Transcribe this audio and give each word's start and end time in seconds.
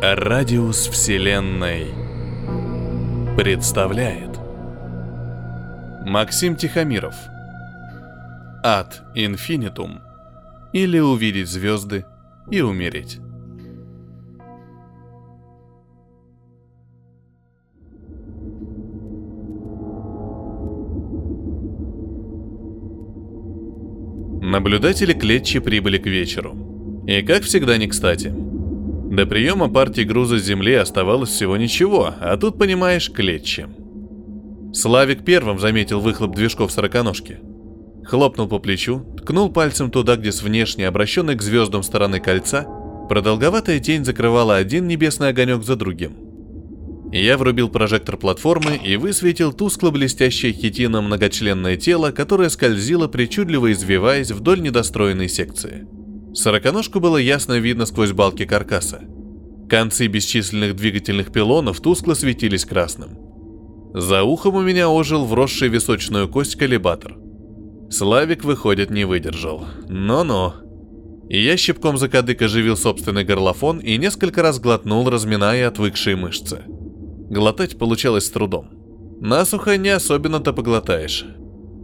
Радиус 0.00 0.86
Вселенной 0.86 1.88
представляет 3.36 4.38
Максим 6.06 6.54
Тихомиров 6.54 7.16
Ад 8.62 9.02
Инфинитум 9.16 9.98
или 10.72 11.00
увидеть 11.00 11.48
звезды 11.48 12.04
и 12.48 12.60
умереть. 12.60 13.18
Наблюдатели 24.40 25.12
клетчи 25.12 25.58
прибыли 25.58 25.98
к 25.98 26.06
вечеру. 26.06 26.56
И 27.08 27.20
как 27.22 27.42
всегда 27.42 27.76
не 27.78 27.88
кстати. 27.88 28.47
До 29.10 29.24
приема 29.24 29.70
партии 29.70 30.02
груза 30.02 30.38
с 30.38 30.44
земли 30.44 30.74
оставалось 30.74 31.30
всего 31.30 31.56
ничего, 31.56 32.14
а 32.20 32.36
тут, 32.36 32.58
понимаешь, 32.58 33.10
клетчи. 33.10 33.66
Славик 34.74 35.24
первым 35.24 35.58
заметил 35.58 36.00
выхлоп 36.00 36.36
движков 36.36 36.70
сороконожки. 36.70 37.38
Хлопнул 38.04 38.48
по 38.48 38.58
плечу, 38.58 39.00
ткнул 39.16 39.50
пальцем 39.50 39.90
туда, 39.90 40.16
где 40.16 40.30
с 40.30 40.42
внешней, 40.42 40.84
обращенной 40.84 41.36
к 41.36 41.42
звездам 41.42 41.82
стороны 41.82 42.20
кольца, 42.20 42.66
продолговатая 43.08 43.80
тень 43.80 44.04
закрывала 44.04 44.56
один 44.56 44.86
небесный 44.86 45.28
огонек 45.28 45.62
за 45.62 45.76
другим. 45.76 46.12
Я 47.10 47.38
врубил 47.38 47.70
прожектор 47.70 48.18
платформы 48.18 48.76
и 48.76 48.96
высветил 48.96 49.54
тускло-блестящее 49.54 50.52
хитином 50.52 51.06
многочленное 51.06 51.78
тело, 51.78 52.10
которое 52.10 52.50
скользило, 52.50 53.08
причудливо 53.08 53.72
извиваясь 53.72 54.30
вдоль 54.32 54.60
недостроенной 54.60 55.30
секции. 55.30 55.86
Сороконожку 56.34 57.00
было 57.00 57.16
ясно 57.16 57.58
видно 57.58 57.86
сквозь 57.86 58.12
балки 58.12 58.44
каркаса. 58.44 59.02
Концы 59.68 60.06
бесчисленных 60.06 60.76
двигательных 60.76 61.32
пилонов 61.32 61.80
тускло 61.80 62.14
светились 62.14 62.64
красным. 62.64 63.18
За 63.94 64.22
ухом 64.22 64.54
у 64.56 64.62
меня 64.62 64.88
ожил 64.88 65.24
вросший 65.24 65.68
височную 65.68 66.28
кость 66.28 66.56
коллибатор. 66.56 67.16
Славик, 67.90 68.44
выходит, 68.44 68.90
не 68.90 69.04
выдержал. 69.04 69.64
Но-но. 69.88 70.54
Я 71.28 71.56
щипком 71.56 71.98
за 71.98 72.08
кадык 72.08 72.40
оживил 72.40 72.76
собственный 72.76 73.24
горлофон 73.24 73.78
и 73.78 73.96
несколько 73.98 74.42
раз 74.42 74.60
глотнул, 74.60 75.08
разминая 75.10 75.68
отвыкшие 75.68 76.16
мышцы. 76.16 76.62
Глотать 76.66 77.78
получалось 77.78 78.26
с 78.26 78.30
трудом. 78.30 78.70
Насухо 79.20 79.76
не 79.76 79.90
особенно-то 79.90 80.52
поглотаешь. 80.52 81.26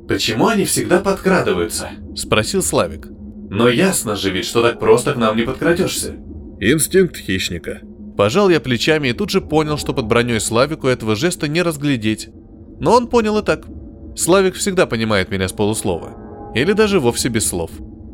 «Почему 0.09 0.47
они 0.47 0.65
всегда 0.65 1.01
подкрадываются?»– 1.01 1.91
спросил 2.15 2.63
Славик. 2.63 3.09
Но 3.55 3.69
ясно 3.69 4.17
же 4.17 4.31
ведь, 4.31 4.47
что 4.47 4.63
так 4.63 4.81
просто 4.81 5.13
к 5.13 5.17
нам 5.17 5.37
не 5.37 5.45
подкрадешься. 5.45 6.17
Инстинкт 6.59 7.17
хищника. 7.17 7.83
Пожал 8.17 8.49
я 8.49 8.61
плечами 8.61 9.09
и 9.09 9.13
тут 9.13 9.31
же 9.31 9.41
понял, 9.41 9.79
что 9.79 9.93
под 9.93 10.07
броней 10.07 10.41
Славику 10.41 10.89
этого 10.89 11.15
жеста 11.15 11.47
не 11.47 11.63
разглядеть. 11.63 12.31
Но 12.81 12.97
он 12.97 13.07
понял 13.07 13.39
и 13.39 13.45
так. 13.45 13.65
Славик 14.17 14.57
всегда 14.57 14.87
понимает 14.87 15.31
меня 15.31 15.47
с 15.47 15.53
полуслова. 15.53 16.53
Или 16.57 16.73
даже 16.73 16.99
вовсе 16.99 17.29
без 17.29 17.47
слов. 17.47 17.71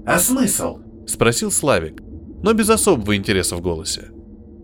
«А 0.07 0.19
смысл?»– 0.19 0.81
спросил 1.07 1.51
Славик, 1.51 2.03
но 2.43 2.53
без 2.53 2.69
особого 2.69 3.17
интереса 3.17 3.57
в 3.57 3.63
голосе. 3.63 4.11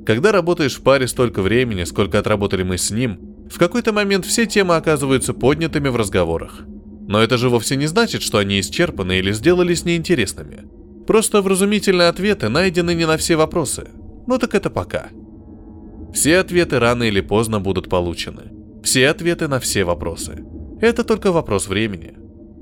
Когда 0.04 0.30
работаешь 0.30 0.76
в 0.76 0.82
паре 0.82 1.08
столько 1.08 1.40
времени, 1.40 1.84
сколько 1.84 2.18
отработали 2.18 2.62
мы 2.62 2.76
с 2.76 2.90
ним, 2.90 3.18
в 3.50 3.58
какой-то 3.58 3.92
момент 3.92 4.26
все 4.26 4.44
темы 4.44 4.76
оказываются 4.76 5.32
поднятыми 5.32 5.88
в 5.88 5.96
разговорах– 5.96 6.64
но 7.08 7.22
это 7.22 7.38
же 7.38 7.48
вовсе 7.48 7.76
не 7.76 7.86
значит, 7.86 8.22
что 8.22 8.38
они 8.38 8.60
исчерпаны 8.60 9.18
или 9.18 9.32
сделались 9.32 9.84
неинтересными. 9.84 10.68
Просто 11.06 11.40
вразумительные 11.40 12.08
ответы 12.08 12.48
найдены 12.48 12.94
не 12.94 13.06
на 13.06 13.16
все 13.16 13.36
вопросы. 13.36 13.88
Ну 14.26 14.38
так 14.38 14.54
это 14.54 14.70
пока. 14.70 15.10
Все 16.12 16.38
ответы 16.38 16.78
рано 16.78 17.04
или 17.04 17.20
поздно 17.20 17.60
будут 17.60 17.88
получены. 17.88 18.52
Все 18.82 19.08
ответы 19.08 19.46
на 19.48 19.60
все 19.60 19.84
вопросы. 19.84 20.44
Это 20.80 21.04
только 21.04 21.30
вопрос 21.30 21.68
времени. 21.68 22.14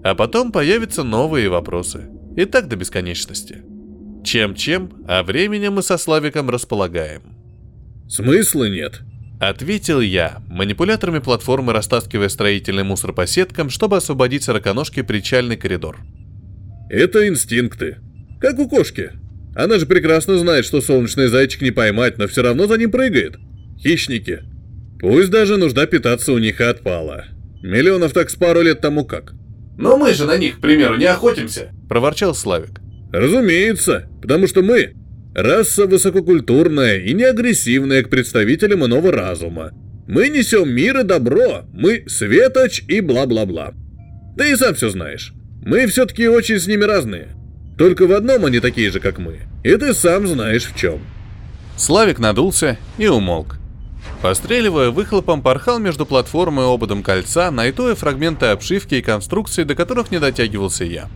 А 0.03 0.15
потом 0.15 0.53
появятся 0.53 1.03
новые 1.05 1.49
вопросы. 1.49 2.11
И 2.37 2.45
так 2.45 2.69
до 2.69 2.77
бесконечности. 2.77 3.63
Чем-чем, 4.25 5.05
а 5.07 5.23
временем 5.23 5.75
мы 5.75 5.83
со 5.83 5.97
Славиком 5.97 6.51
располагаем. 6.51 7.23
Смысла 8.09 8.69
нет, 8.69 9.01
Ответил 9.49 10.01
я, 10.01 10.39
манипуляторами 10.49 11.19
платформы 11.19 11.75
растаскивая 11.75 12.31
строительный 12.31 12.83
мусор 12.83 13.13
по 13.13 13.27
сеткам, 13.27 13.69
чтобы 13.69 13.99
освободить 13.99 14.43
сороконожке 14.43 15.05
причальный 15.05 15.59
коридор. 15.59 15.99
Это 16.89 17.29
инстинкты. 17.29 17.99
Как 18.41 18.59
у 18.59 18.67
кошки. 18.67 19.11
Она 19.55 19.79
же 19.79 19.85
прекрасно 19.85 20.39
знает, 20.39 20.65
что 20.65 20.81
солнечный 20.81 21.29
зайчик 21.29 21.61
не 21.61 21.73
поймать, 21.73 22.17
но 22.17 22.27
все 22.27 22.43
равно 22.43 22.67
за 22.67 22.79
ним 22.79 22.91
прыгает. 22.91 23.37
Хищники. 23.79 24.45
Пусть 24.99 25.29
даже 25.29 25.59
нужда 25.59 25.87
питаться 25.87 26.33
у 26.33 26.39
них 26.39 26.63
и 26.63 26.65
отпала. 26.65 27.27
Миллионов 27.63 28.15
так 28.15 28.31
с 28.31 28.37
пару 28.37 28.63
лет 28.63 28.81
тому 28.81 29.05
как. 29.05 29.35
Но 29.77 29.99
мы 29.99 30.15
же 30.15 30.25
на 30.25 30.39
них, 30.39 30.57
к 30.57 30.61
примеру, 30.61 30.97
не 30.97 31.05
охотимся, 31.05 31.71
проворчал 31.91 32.35
Славик. 32.35 32.81
Разумеется, 33.13 34.09
потому 34.23 34.47
что 34.47 34.63
мы 34.63 34.95
Раса 35.35 35.87
высококультурная 35.87 36.99
и 36.99 37.13
не 37.13 37.25
агрессивная 37.25 38.05
к 38.05 38.09
представителям 38.09 38.85
иного 38.87 39.11
разума. 39.11 39.73
Мы 40.07 40.29
несем 40.29 40.71
мир 40.73 41.01
и 41.01 41.03
добро, 41.03 41.65
мы 41.73 42.05
светоч 42.07 42.85
и 42.87 43.01
бла-бла-бла. 43.01 43.75
Ты 44.37 44.53
и 44.53 44.57
сам 44.57 44.75
все 44.75 44.91
знаешь. 44.91 45.33
Мы 45.65 45.87
все-таки 45.87 46.29
очень 46.29 46.61
с 46.61 46.69
ними 46.69 46.85
разные. 46.85 47.29
Только 47.77 48.07
в 48.07 48.13
одном 48.13 48.45
они 48.45 48.61
такие 48.61 48.93
же, 48.93 49.01
как 49.01 49.19
мы. 49.19 49.41
И 49.65 49.75
ты 49.77 49.93
сам 49.93 50.29
знаешь 50.29 50.67
в 50.67 50.79
чем. 50.79 51.01
Славик 51.77 52.21
надулся 52.21 52.79
и 52.99 53.09
умолк. 53.09 53.57
Постреливая 54.23 54.91
выхлопом, 54.91 55.43
порхал 55.43 55.81
между 55.81 56.07
платформой 56.07 56.65
и 56.65 56.69
ободом 56.73 57.03
кольца, 57.03 57.51
найтуя 57.51 57.97
фрагменты 57.97 58.47
обшивки 58.47 58.95
и 58.95 59.03
конструкции, 59.03 59.65
до 59.65 59.75
которых 59.75 60.13
не 60.13 60.21
дотягивался 60.21 60.85
я. 60.85 61.09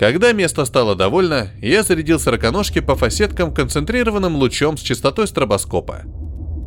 Когда 0.00 0.32
место 0.32 0.64
стало 0.64 0.96
довольно, 0.96 1.50
я 1.60 1.82
зарядил 1.82 2.18
сороконожки 2.18 2.80
по 2.80 2.96
фасеткам 2.96 3.52
концентрированным 3.52 4.34
лучом 4.36 4.78
с 4.78 4.80
частотой 4.80 5.26
стробоскопа. 5.26 6.04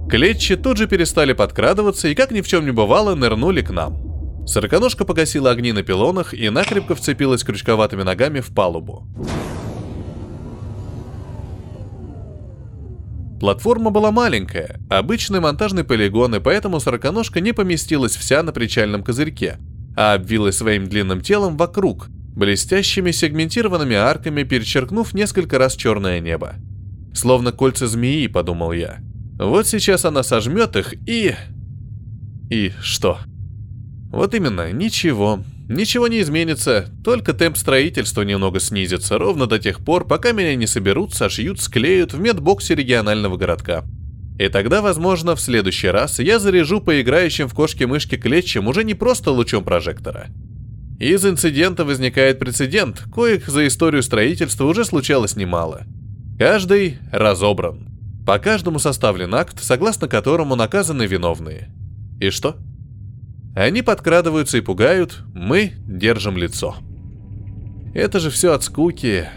Клетчи 0.07 0.55
тут 0.55 0.77
же 0.77 0.85
перестали 0.85 1.33
подкрадываться 1.33 2.09
и, 2.09 2.13
как 2.13 2.29
ни 2.29 2.41
в 2.41 2.47
чем 2.47 2.63
не 2.63 2.69
бывало, 2.69 3.15
нырнули 3.15 3.63
к 3.63 3.71
нам. 3.71 4.45
Сороконожка 4.45 5.03
погасила 5.03 5.49
огни 5.49 5.71
на 5.71 5.81
пилонах 5.81 6.35
и 6.35 6.47
накрепко 6.51 6.93
вцепилась 6.93 7.43
крючковатыми 7.43 8.03
ногами 8.03 8.39
в 8.39 8.53
палубу. 8.53 9.07
Платформа 13.39 13.89
была 13.89 14.11
маленькая, 14.11 14.79
обычный 14.91 15.39
монтажный 15.39 15.83
полигон, 15.83 16.35
и 16.35 16.39
поэтому 16.39 16.79
сороконожка 16.79 17.41
не 17.41 17.51
поместилась 17.51 18.15
вся 18.15 18.43
на 18.43 18.51
причальном 18.51 19.03
козырьке, 19.03 19.57
а 19.97 20.13
обвилась 20.13 20.57
своим 20.57 20.87
длинным 20.87 21.21
телом 21.21 21.57
вокруг, 21.57 22.09
блестящими 22.35 23.11
сегментированными 23.11 23.95
арками 23.95 24.43
перечеркнув 24.43 25.13
несколько 25.13 25.57
раз 25.57 25.75
черное 25.75 26.19
небо. 26.19 26.55
Словно 27.13 27.51
кольца 27.51 27.87
змеи, 27.87 28.27
подумал 28.27 28.71
я. 28.71 28.99
Вот 29.39 29.67
сейчас 29.67 30.05
она 30.05 30.23
сожмет 30.23 30.75
их 30.75 30.93
и... 31.07 31.35
И 32.49 32.71
что? 32.81 33.19
Вот 34.11 34.33
именно, 34.35 34.71
ничего. 34.71 35.43
Ничего 35.69 36.07
не 36.07 36.21
изменится, 36.21 36.89
только 37.03 37.33
темп 37.33 37.57
строительства 37.57 38.21
немного 38.23 38.59
снизится, 38.59 39.17
ровно 39.17 39.47
до 39.47 39.59
тех 39.59 39.79
пор, 39.79 40.05
пока 40.05 40.33
меня 40.33 40.55
не 40.55 40.67
соберут, 40.67 41.13
сошьют, 41.13 41.61
склеют 41.61 42.13
в 42.13 42.19
медбоксе 42.19 42.75
регионального 42.75 43.37
городка. 43.37 43.85
И 44.37 44.49
тогда, 44.49 44.81
возможно, 44.81 45.35
в 45.35 45.41
следующий 45.41 45.87
раз 45.87 46.19
я 46.19 46.39
заряжу 46.39 46.81
по 46.81 47.01
играющим 47.01 47.47
в 47.47 47.53
кошки-мышки 47.53 48.17
клетчам 48.17 48.67
уже 48.67 48.83
не 48.83 48.93
просто 48.93 49.31
лучом 49.31 49.63
прожектора, 49.63 50.27
из 51.03 51.25
инцидента 51.25 51.85
возникает 51.85 52.39
прецедент, 52.39 53.03
коих 53.13 53.47
за 53.47 53.67
историю 53.67 54.03
строительства 54.03 54.65
уже 54.65 54.85
случалось 54.85 55.35
немало. 55.35 55.85
Каждый 56.37 56.99
разобран. 57.11 57.89
По 58.25 58.39
каждому 58.39 58.79
составлен 58.79 59.35
акт, 59.35 59.61
согласно 59.61 60.07
которому 60.07 60.55
наказаны 60.55 61.03
виновные. 61.05 61.69
И 62.19 62.29
что? 62.29 62.57
Они 63.55 63.81
подкрадываются 63.81 64.57
и 64.57 64.61
пугают, 64.61 65.19
мы 65.33 65.73
держим 65.85 66.37
лицо. 66.37 66.75
Это 67.93 68.19
же 68.19 68.29
все 68.29 68.53
от 68.53 68.63
скуки. 68.63 69.29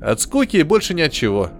От 0.00 0.20
скуки 0.20 0.56
и 0.56 0.62
больше 0.62 0.92
ни 0.92 1.00
от 1.02 1.12
чего. 1.12 1.50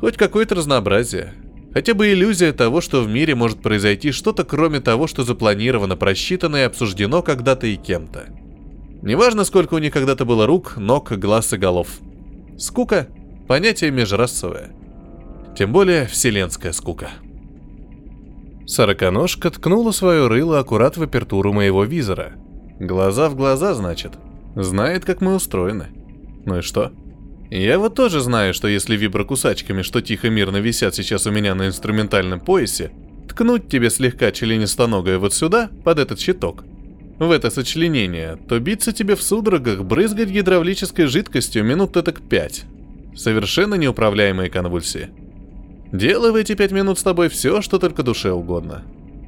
Хоть 0.00 0.16
какое-то 0.16 0.54
разнообразие. 0.54 1.34
Хотя 1.72 1.94
бы 1.94 2.12
иллюзия 2.12 2.52
того, 2.52 2.80
что 2.80 3.02
в 3.02 3.08
мире 3.08 3.34
может 3.34 3.62
произойти 3.62 4.12
что-то 4.12 4.44
кроме 4.44 4.80
того, 4.80 5.06
что 5.06 5.24
запланировано, 5.24 5.96
просчитано 5.96 6.56
и 6.56 6.62
обсуждено 6.62 7.22
когда-то 7.22 7.66
и 7.66 7.76
кем-то. 7.76 8.26
Неважно, 9.02 9.44
сколько 9.44 9.74
у 9.74 9.78
них 9.78 9.92
когда-то 9.92 10.24
было 10.24 10.46
рук, 10.46 10.76
ног, 10.76 11.12
глаз 11.12 11.52
и 11.52 11.56
голов. 11.56 11.88
Скука– 12.58 13.08
понятие 13.48 13.90
межрасовое. 13.90 14.70
Тем 15.56 15.72
более 15.72 16.06
вселенская 16.06 16.72
скука. 16.72 17.08
Сороконожка 18.66 19.50
ткнула 19.50 19.90
свое 19.90 20.28
рыло 20.28 20.58
аккурат 20.58 20.96
в 20.96 21.02
апертуру 21.02 21.52
моего 21.52 21.84
визора. 21.84 22.34
Глаза 22.78 23.28
в 23.28 23.36
глаза, 23.36 23.74
значит. 23.74 24.12
Знает, 24.54 25.04
как 25.04 25.20
мы 25.20 25.34
устроены. 25.34 25.88
Ну 26.44 26.58
и 26.58 26.60
что? 26.60 26.92
Я 27.50 27.78
вот 27.78 27.96
тоже 27.96 28.20
знаю, 28.20 28.54
что 28.54 28.68
если 28.68 28.96
виброкусачками, 28.96 29.82
что 29.82 30.00
тихо-мирно 30.00 30.58
висят 30.58 30.94
сейчас 30.94 31.26
у 31.26 31.32
меня 31.32 31.54
на 31.54 31.66
инструментальном 31.66 32.38
поясе, 32.38 32.92
ткнуть 33.28 33.68
тебе 33.68 33.90
слегка 33.90 34.30
членистоногое 34.30 35.18
вот 35.18 35.34
сюда, 35.34 35.68
под 35.84 35.98
этот 35.98 36.20
щиток, 36.20 36.64
в 37.20 37.30
это 37.30 37.50
сочленение, 37.50 38.38
то 38.48 38.58
биться 38.58 38.92
тебе 38.92 39.14
в 39.14 39.22
судорогах, 39.22 39.84
брызгать 39.84 40.30
гидравлической 40.30 41.06
жидкостью 41.06 41.62
минут 41.64 41.92
так 41.92 42.22
пять. 42.22 42.64
Совершенно 43.14 43.74
неуправляемые 43.74 44.48
конвульсии. 44.48 45.10
Делай 45.92 46.32
в 46.32 46.34
эти 46.34 46.54
пять 46.54 46.72
минут 46.72 46.98
с 46.98 47.02
тобой 47.02 47.28
все, 47.28 47.60
что 47.60 47.78
только 47.78 48.02
душе 48.02 48.32
угодно. 48.32 48.84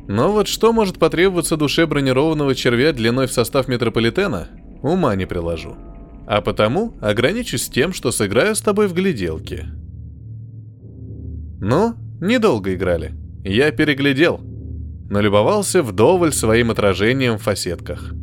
Но 0.08 0.32
вот 0.32 0.48
что 0.48 0.72
может 0.72 0.98
потребоваться 0.98 1.58
душе 1.58 1.86
бронированного 1.86 2.54
червя 2.54 2.92
длиной 2.92 3.26
в 3.26 3.32
состав 3.32 3.68
метрополитена, 3.68 4.48
ума 4.82 5.14
не 5.14 5.26
приложу. 5.26 5.76
А 6.26 6.40
потому 6.40 6.94
ограничусь 7.00 7.68
тем, 7.68 7.92
что 7.92 8.10
сыграю 8.10 8.54
с 8.54 8.62
тобой 8.62 8.88
в 8.88 8.94
гляделки. 8.94 9.66
Ну, 11.60 11.94
недолго 12.20 12.74
играли. 12.74 13.12
Я 13.44 13.70
переглядел. 13.70 14.40
Налюбовался 15.12 15.82
вдоволь 15.82 16.32
своим 16.32 16.70
отражением 16.70 17.36
в 17.36 17.42
фасетках. 17.42 18.14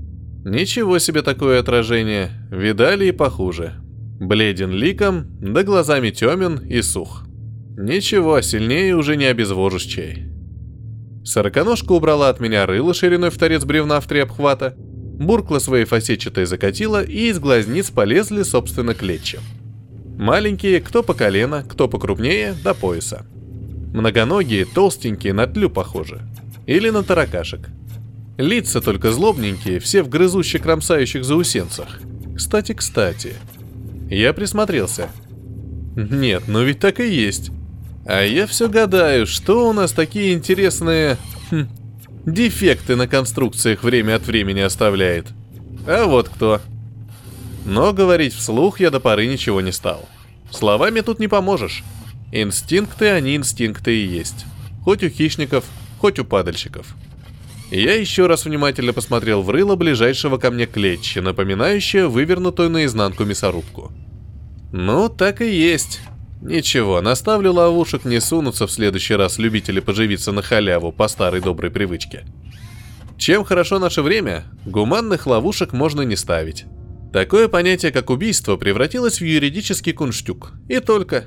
Ничего 0.43 0.97
себе 0.97 1.21
такое 1.21 1.59
отражение. 1.59 2.31
Видали 2.49 3.09
и 3.09 3.11
похуже. 3.11 3.73
Бледен 4.19 4.71
ликом, 4.71 5.27
да 5.39 5.61
глазами 5.61 6.09
темен 6.09 6.57
и 6.67 6.81
сух. 6.81 7.27
Ничего, 7.77 8.41
сильнее 8.41 8.95
уже 8.95 9.17
не 9.17 9.25
обезвожишь 9.25 9.83
чай. 9.83 10.29
Сороконожка 11.23 11.91
убрала 11.91 12.29
от 12.29 12.39
меня 12.39 12.65
рыло 12.65 12.95
шириной 12.95 13.29
в 13.29 13.37
торец 13.37 13.65
бревна 13.65 13.99
в 13.99 14.07
три 14.07 14.21
обхвата, 14.21 14.73
буркла 14.75 15.59
своей 15.59 15.85
фасетчатой 15.85 16.45
закатила, 16.45 17.03
и 17.03 17.29
из 17.29 17.37
глазниц 17.37 17.91
полезли, 17.91 18.41
собственно, 18.41 18.95
клетчи. 18.95 19.37
Маленькие, 20.17 20.81
кто 20.81 21.03
по 21.03 21.13
колено, 21.13 21.63
кто 21.69 21.87
покрупнее, 21.87 22.55
до 22.63 22.73
пояса. 22.73 23.27
Многоногие, 23.93 24.65
толстенькие, 24.65 25.33
на 25.33 25.45
тлю 25.45 25.69
похожи. 25.69 26.23
Или 26.69 26.91
на 26.91 27.01
таракашек. 27.01 27.67
Лица 28.37 28.79
только 28.79 29.11
злобненькие, 29.11 29.79
все 29.79 30.03
в 30.03 30.07
грызущих 30.07 30.61
кромсающих 30.61 31.25
заусенцах. 31.25 31.99
Кстати, 32.37 32.73
кстати. 32.73 33.33
Я 34.07 34.33
присмотрелся. 34.33 35.09
Нет, 35.95 36.43
ну 36.45 36.63
ведь 36.63 36.79
так 36.79 36.99
и 36.99 37.09
есть. 37.09 37.49
А 38.05 38.21
я 38.21 38.45
все 38.45 38.69
гадаю, 38.69 39.25
что 39.25 39.67
у 39.67 39.73
нас 39.73 39.93
такие 39.93 40.35
интересные... 40.35 41.17
Хм, 41.49 41.69
дефекты 42.27 42.95
на 42.95 43.07
конструкциях 43.07 43.81
время 43.81 44.17
от 44.17 44.27
времени 44.27 44.59
оставляет. 44.59 45.25
А 45.87 46.05
вот 46.05 46.29
кто. 46.29 46.61
Но 47.65 47.93
говорить 47.93 48.35
вслух 48.35 48.79
я 48.79 48.91
до 48.91 48.99
поры 48.99 49.25
ничего 49.25 49.61
не 49.61 49.71
стал. 49.71 50.07
Словами 50.51 50.99
тут 51.01 51.17
не 51.17 51.27
поможешь. 51.27 51.83
Инстинкты, 52.31 53.09
они 53.09 53.35
инстинкты 53.35 53.95
и 53.95 54.05
есть. 54.05 54.45
Хоть 54.83 55.03
у 55.03 55.09
хищников, 55.09 55.65
хоть 55.99 56.19
у 56.19 56.25
падальщиков. 56.25 56.95
Я 57.71 57.93
еще 57.93 58.25
раз 58.25 58.45
внимательно 58.45 58.93
посмотрел 58.93 59.43
в 59.43 59.49
рыло 59.51 59.75
ближайшего 59.75 60.37
ко 60.37 60.49
мне 60.49 60.65
клетча, 60.65 61.21
напоминающее 61.21 62.07
вывернутую 62.07 62.71
наизнанку 62.71 63.25
мясорубку. 63.25 63.91
Ну, 64.71 65.07
так 65.07 65.41
и 65.41 65.55
есть. 65.55 66.01
Ничего, 66.41 67.01
наставлю 67.01 67.53
ловушек, 67.53 68.05
не 68.05 68.19
сунутся 68.21 68.65
в 68.65 68.71
следующий 68.71 69.15
раз 69.15 69.37
любители 69.37 69.81
поживиться 69.81 70.31
на 70.31 70.41
халяву 70.41 70.91
по 70.91 71.07
старой 71.07 71.41
доброй 71.41 71.69
привычке. 71.69 72.25
Чем 73.17 73.43
хорошо 73.43 73.77
наше 73.77 74.01
время, 74.01 74.45
гуманных 74.65 75.27
ловушек 75.27 75.73
можно 75.73 76.01
не 76.01 76.15
ставить. 76.15 76.65
Такое 77.11 77.49
понятие, 77.49 77.91
как 77.91 78.09
убийство, 78.09 78.55
превратилось 78.55 79.19
в 79.19 79.25
юридический 79.25 79.93
кунштюк. 79.93 80.53
И 80.69 80.79
только. 80.79 81.25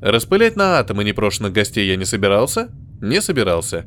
Распылять 0.00 0.56
на 0.56 0.78
атомы 0.78 1.04
непрошенных 1.04 1.52
гостей 1.52 1.86
я 1.86 1.96
не 1.96 2.04
собирался? 2.04 2.70
Не 3.00 3.20
собирался. 3.20 3.86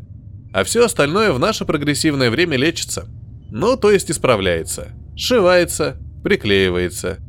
А 0.53 0.63
все 0.63 0.85
остальное 0.85 1.31
в 1.31 1.39
наше 1.39 1.65
прогрессивное 1.65 2.29
время 2.29 2.57
лечится. 2.57 3.07
Ну, 3.51 3.77
то 3.77 3.91
есть 3.91 4.09
исправляется. 4.11 4.89
Сшивается, 5.15 5.97
приклеивается. 6.23 7.19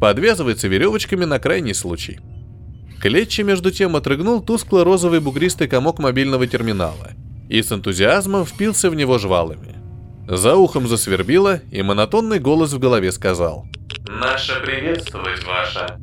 Подвязывается 0.00 0.68
веревочками 0.68 1.24
на 1.24 1.38
крайний 1.38 1.74
случай. 1.74 2.20
Клетчи 3.00 3.42
между 3.42 3.70
тем 3.70 3.96
отрыгнул 3.96 4.42
тускло-розовый 4.42 5.20
бугристый 5.20 5.68
комок 5.68 5.98
мобильного 5.98 6.46
терминала 6.46 7.12
и 7.48 7.62
с 7.62 7.70
энтузиазмом 7.70 8.44
впился 8.44 8.90
в 8.90 8.94
него 8.94 9.18
жвалами. 9.18 9.76
За 10.28 10.56
ухом 10.56 10.88
засвербило, 10.88 11.60
и 11.70 11.82
монотонный 11.82 12.40
голос 12.40 12.72
в 12.72 12.78
голове 12.80 13.12
сказал 13.12 13.66
«Наше 14.08 14.60
приветствовать 14.60 15.44
ваше. 15.44 15.98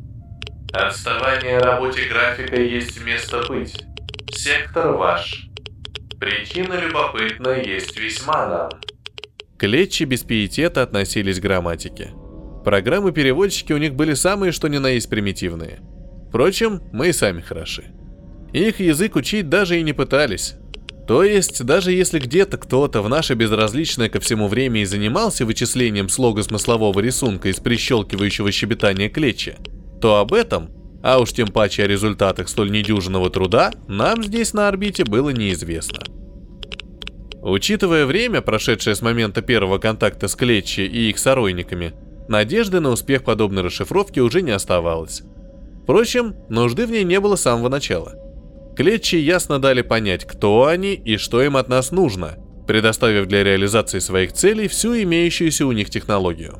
Отставание 0.71 1.59
работе 1.59 2.05
графика 2.05 2.59
есть 2.59 3.03
место 3.03 3.43
быть. 3.49 3.83
Сектор 4.31 4.93
ваш. 4.93 5.49
Причина 6.23 6.79
любопытна 6.79 7.61
есть 7.61 7.97
весьма 7.97 8.47
нам». 8.47 8.69
Клетчи 9.57 10.03
без 10.03 10.23
пиетета 10.23 10.81
относились 10.81 11.39
к 11.39 11.43
грамматике. 11.43 12.11
Программы-переводчики 12.63 13.73
у 13.73 13.77
них 13.77 13.93
были 13.93 14.13
самые 14.13 14.51
что 14.51 14.67
ни 14.67 14.77
на 14.77 14.87
есть 14.87 15.09
примитивные– 15.09 15.79
Впрочем, 16.33 16.81
мы 16.91 17.09
и 17.09 17.13
сами 17.13 17.41
хороши. 17.41 17.91
Их 18.53 18.79
язык 18.79 19.15
учить 19.15 19.49
даже 19.49 19.79
и 19.79 19.83
не 19.83 19.93
пытались. 19.93 20.55
То 21.07 21.23
есть, 21.23 21.63
даже 21.63 21.91
если 21.91 22.17
где-то 22.17 22.57
кто-то 22.57 23.03
в 23.03 23.09
наше 23.09 23.35
безразличное 23.35 24.09
ко 24.09 24.19
всему 24.19 24.47
время 24.47 24.81
и 24.81 24.85
занимался 24.85 25.45
вычислением 25.45 26.09
слога 26.09 26.41
смыслового 26.41 26.99
рисунка 26.99 27.49
из 27.49 27.57
прищелкивающего 27.57 28.51
щебетания 28.51 29.09
клетча, 29.09 29.57
то 30.01 30.15
об 30.15 30.33
этом, 30.33 30.71
а 31.03 31.19
уж 31.19 31.33
тем 31.33 31.49
паче 31.49 31.83
о 31.83 31.87
результатах 31.87 32.47
столь 32.47 32.71
недюжинного 32.71 33.29
труда, 33.29 33.71
нам 33.87 34.23
здесь 34.23 34.53
на 34.53 34.69
орбите 34.69 35.03
было 35.03 35.29
неизвестно. 35.29 35.99
Учитывая 37.41 38.05
время, 38.05 38.41
прошедшее 38.41 38.95
с 38.95 39.01
момента 39.01 39.41
первого 39.41 39.77
контакта 39.79 40.29
с 40.29 40.35
Клетчи 40.35 40.79
и 40.79 41.09
их 41.09 41.19
соройниками, 41.19 41.93
надежды 42.29 42.79
на 42.79 42.89
успех 42.89 43.25
подобной 43.25 43.63
расшифровки 43.63 44.21
уже 44.21 44.41
не 44.41 44.51
оставалось. 44.51 45.23
Впрочем, 45.83 46.35
нужды 46.47 46.87
в 46.87 46.91
ней 46.91 47.03
не 47.03 47.19
было 47.19 47.35
с 47.35 47.41
самого 47.41 47.67
начала. 47.67 48.13
Клетчи 48.77 49.17
ясно 49.17 49.59
дали 49.59 49.81
понять, 49.81 50.23
кто 50.23 50.67
они 50.67 50.93
и 50.93 51.17
что 51.17 51.43
им 51.43 51.57
от 51.57 51.67
нас 51.67 51.91
нужно, 51.91 52.37
предоставив 52.65 53.27
для 53.27 53.43
реализации 53.43 53.99
своих 53.99 54.31
целей 54.31 54.69
всю 54.69 54.95
имеющуюся 54.95 55.67
у 55.67 55.73
них 55.73 55.89
технологию. 55.89 56.59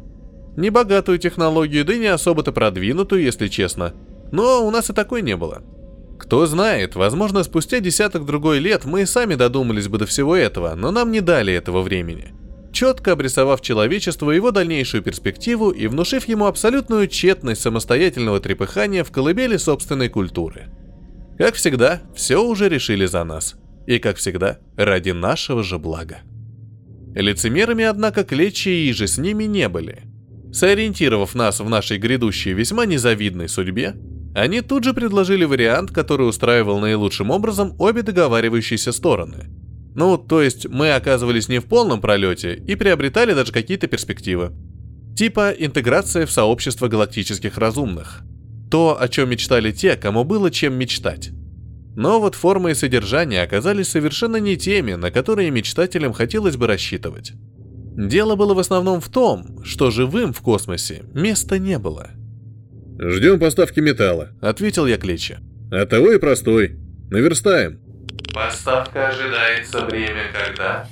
Не 0.58 0.70
богатую 0.70 1.18
технологию, 1.18 1.86
да 1.86 1.94
и 1.94 2.00
не 2.00 2.08
особо-то 2.08 2.52
продвинутую, 2.52 3.24
если 3.24 3.48
честно. 3.48 3.94
Но 4.34 4.68
у 4.68 4.72
нас 4.72 4.90
и 4.90 4.94
такой 4.94 5.22
не 5.22 5.38
было. 5.38 5.64
Кто 6.20 6.46
знает, 6.46 6.96
возможно, 6.96 7.44
спустя 7.44 7.80
десяток-другой 7.80 8.60
лет 8.60 8.84
мы 8.84 9.04
и 9.04 9.06
сами 9.06 9.36
додумались 9.36 9.88
бы 9.88 9.98
до 9.98 10.06
всего 10.06 10.36
этого, 10.36 10.76
но 10.76 10.92
нам 10.92 11.10
не 11.10 11.22
дали 11.22 11.54
этого 11.54 11.82
времени– 11.82 12.34
четко 12.74 13.14
обрисовав 13.14 13.62
человечеству 13.62 14.32
его 14.32 14.52
дальнейшую 14.52 15.04
перспективу 15.04 15.70
и 15.70 15.88
внушив 15.88 16.28
ему 16.28 16.48
абсолютную 16.48 17.08
тщетность 17.08 17.62
самостоятельного 17.62 18.40
трепыхания 18.40 19.04
в 19.04 19.12
колыбели 19.12 19.56
собственной 19.56 20.10
культуры. 20.10 20.66
Как 21.38 21.56
всегда, 21.56 22.02
все 22.16 22.44
уже 22.44 22.68
решили 22.68 23.06
за 23.06 23.24
нас. 23.24 23.56
И, 23.88 24.00
как 24.00 24.18
всегда, 24.18 24.60
ради 24.76 25.12
нашего 25.12 25.64
же 25.64 25.78
блага. 25.78 26.20
Лицемерами, 27.16 27.86
однако, 27.86 28.24
клетчи 28.24 28.70
и 28.70 28.94
же 28.94 29.08
с 29.08 29.18
ними 29.18 29.46
не 29.46 29.70
были. 29.70 30.04
Сориентировав 30.52 31.36
нас 31.36 31.60
в 31.60 31.70
нашей 31.70 31.98
грядущей 31.98 32.54
весьма 32.54 32.86
незавидной 32.86 33.50
судьбе, 33.50 33.96
они 34.34 34.62
тут 34.62 34.84
же 34.84 34.94
предложили 34.94 35.46
вариант, 35.46 35.92
который 35.92 36.28
устраивал 36.28 36.80
наилучшим 36.80 37.30
образом 37.32 37.76
обе 37.80 38.02
договаривающиеся 38.02 38.92
стороны– 38.92 39.46
ну, 39.96 40.18
то 40.18 40.42
есть 40.42 40.68
мы 40.68 40.94
оказывались 40.94 41.50
не 41.50 41.60
в 41.60 41.66
полном 41.66 42.02
пролете 42.02 42.56
и 42.56 42.76
приобретали 42.76 43.34
даже 43.34 43.52
какие-то 43.52 43.88
перспективы. 43.88 44.52
Типа 45.16 45.52
интеграция 45.52 46.26
в 46.26 46.32
сообщество 46.32 46.88
галактических 46.88 47.58
разумных. 47.58 48.24
То, 48.72 49.00
о 49.00 49.08
чем 49.08 49.30
мечтали 49.30 49.72
те, 49.72 49.96
кому 49.96 50.24
было 50.24 50.50
чем 50.50 50.74
мечтать. 50.74 51.30
Но 51.96 52.20
вот 52.20 52.34
форма 52.34 52.72
и 52.72 52.74
содержание 52.74 53.44
оказались 53.44 53.90
совершенно 53.90 54.38
не 54.38 54.58
теми, 54.58 54.94
на 54.94 55.12
которые 55.12 55.52
мечтателям 55.52 56.12
хотелось 56.12 56.58
бы 56.58 56.66
рассчитывать. 56.66 57.34
Дело 57.96 58.36
было 58.36 58.56
в 58.56 58.60
основном 58.60 59.00
в 59.00 59.10
том, 59.10 59.64
что 59.64 59.92
живым 59.92 60.34
в 60.34 60.42
космосе 60.42 61.04
места 61.14 61.60
не 61.60 61.78
было. 61.78 62.10
«Ждем 63.10 63.40
поставки 63.40 63.82
металла»,— 63.82 64.30
ответил 64.42 64.86
я 64.88 64.98
Клечи. 64.98 65.38
«А 65.72 65.86
того 65.86 66.14
и 66.14 66.20
простой. 66.20 66.78
Наверстаем». 67.12 67.80
Поставка 68.34 69.10
ожидается 69.10 69.86
время 69.86 70.24
когда? 70.34 70.88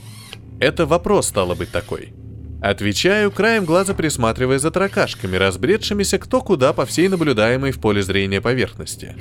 Это 0.60 0.86
вопрос 0.86 1.28
стало 1.28 1.56
быть 1.56 1.72
такой. 1.72 2.14
Отвечаю, 2.62 3.32
краем 3.32 3.66
глаза 3.66 3.94
присматривая 3.94 4.60
за 4.60 4.72
таракашками, 4.72 5.38
разбредшимися 5.38 6.20
кто 6.20 6.42
куда 6.42 6.74
по 6.74 6.86
всей 6.86 7.08
наблюдаемой 7.08 7.72
в 7.72 7.80
поле 7.80 8.04
зрения 8.04 8.42
поверхности. 8.42 9.16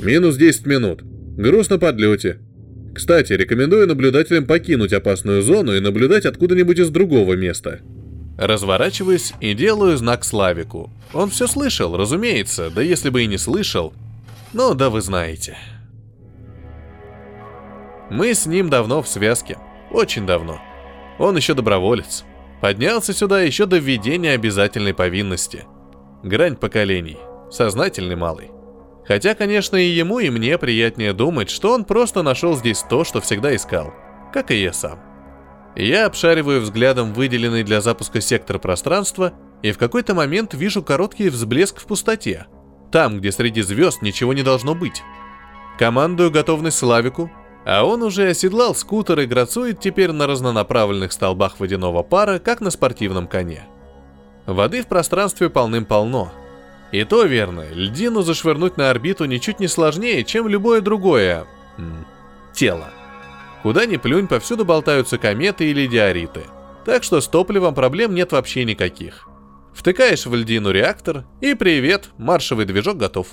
Минус 0.00 0.36
10 0.36 0.66
минут. 0.66 1.02
Груз 1.02 1.68
на 1.68 1.78
подлете. 1.78 2.38
Кстати, 2.94 3.34
рекомендую 3.34 3.86
наблюдателям 3.86 4.46
покинуть 4.46 4.92
опасную 4.92 5.42
зону 5.42 5.76
и 5.76 5.80
наблюдать 5.80 6.24
откуда-нибудь 6.24 6.78
из 6.78 6.88
другого 6.88 7.34
места. 7.34 7.80
Разворачиваюсь 8.40 9.34
и 9.40 9.52
делаю 9.52 9.98
знак 9.98 10.24
Славику. 10.24 10.88
Он 11.12 11.28
все 11.28 11.46
слышал, 11.46 11.94
разумеется, 11.94 12.70
да 12.70 12.80
если 12.80 13.10
бы 13.10 13.22
и 13.22 13.26
не 13.26 13.36
слышал. 13.36 13.92
Ну, 14.54 14.72
да 14.72 14.88
вы 14.88 15.02
знаете. 15.02 15.58
Мы 18.08 18.32
с 18.32 18.46
ним 18.46 18.70
давно 18.70 19.02
в 19.02 19.08
связке. 19.08 19.58
Очень 19.90 20.24
давно. 20.24 20.58
Он 21.18 21.36
еще 21.36 21.52
доброволец. 21.52 22.24
Поднялся 22.62 23.12
сюда 23.12 23.42
еще 23.42 23.66
до 23.66 23.76
введения 23.76 24.32
обязательной 24.32 24.94
повинности. 24.94 25.66
Грань 26.22 26.56
поколений. 26.56 27.18
Сознательный 27.50 28.16
малый. 28.16 28.50
Хотя, 29.06 29.34
конечно, 29.34 29.76
и 29.76 29.90
ему, 29.90 30.18
и 30.18 30.30
мне 30.30 30.56
приятнее 30.56 31.12
думать, 31.12 31.50
что 31.50 31.74
он 31.74 31.84
просто 31.84 32.22
нашел 32.22 32.56
здесь 32.56 32.82
то, 32.88 33.04
что 33.04 33.20
всегда 33.20 33.54
искал. 33.54 33.92
Как 34.32 34.50
и 34.50 34.62
я 34.62 34.72
сам. 34.72 35.09
Я 35.76 36.06
обшариваю 36.06 36.60
взглядом 36.60 37.12
выделенный 37.12 37.62
для 37.62 37.80
запуска 37.80 38.20
сектор 38.20 38.58
пространства 38.58 39.32
и 39.62 39.72
в 39.72 39.78
какой-то 39.78 40.14
момент 40.14 40.54
вижу 40.54 40.82
короткий 40.82 41.28
взблеск 41.28 41.80
в 41.80 41.86
пустоте. 41.86 42.46
Там, 42.90 43.18
где 43.18 43.30
среди 43.30 43.62
звезд 43.62 44.02
ничего 44.02 44.32
не 44.32 44.42
должно 44.42 44.74
быть. 44.74 45.02
Командую 45.78 46.30
готовность 46.30 46.78
Славику, 46.78 47.30
а 47.64 47.84
он 47.84 48.02
уже 48.02 48.28
оседлал 48.28 48.74
скутер 48.74 49.20
и 49.20 49.26
грацует 49.26 49.80
теперь 49.80 50.12
на 50.12 50.26
разнонаправленных 50.26 51.12
столбах 51.12 51.60
водяного 51.60 52.02
пара, 52.02 52.38
как 52.38 52.60
на 52.60 52.70
спортивном 52.70 53.26
коне. 53.28 53.64
Воды 54.46 54.82
в 54.82 54.86
пространстве 54.86 55.50
полным-полно. 55.50 56.32
И 56.90 57.04
то 57.04 57.22
верно, 57.24 57.64
льдину 57.70 58.22
зашвырнуть 58.22 58.76
на 58.76 58.90
орбиту 58.90 59.26
ничуть 59.26 59.60
не 59.60 59.68
сложнее, 59.68 60.24
чем 60.24 60.48
любое 60.48 60.80
другое... 60.80 61.46
Тело. 62.52 62.90
Куда 63.62 63.86
ни 63.86 63.96
плюнь, 63.96 64.26
повсюду 64.26 64.64
болтаются 64.64 65.18
кометы 65.18 65.70
или 65.70 65.86
диориты. 65.86 66.44
Так 66.84 67.02
что 67.02 67.20
с 67.20 67.28
топливом 67.28 67.74
проблем 67.74 68.14
нет 68.14 68.32
вообще 68.32 68.64
никаких. 68.64 69.28
Втыкаешь 69.74 70.26
в 70.26 70.34
льдину 70.34 70.70
реактор, 70.70 71.24
и 71.40 71.54
привет, 71.54 72.10
маршевый 72.16 72.64
движок 72.64 72.96
готов. 72.96 73.28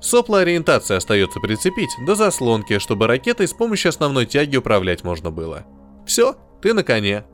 Сопло 0.00 0.38
ориентации 0.38 0.96
остается 0.96 1.40
прицепить 1.40 1.90
до 2.06 2.14
заслонки, 2.14 2.78
чтобы 2.78 3.06
ракетой 3.06 3.48
с 3.48 3.52
помощью 3.52 3.90
основной 3.90 4.26
тяги 4.26 4.56
управлять 4.56 5.04
можно 5.04 5.30
было. 5.30 5.66
Все, 6.06 6.36
ты 6.62 6.72
на 6.72 6.82
коне. 6.82 7.24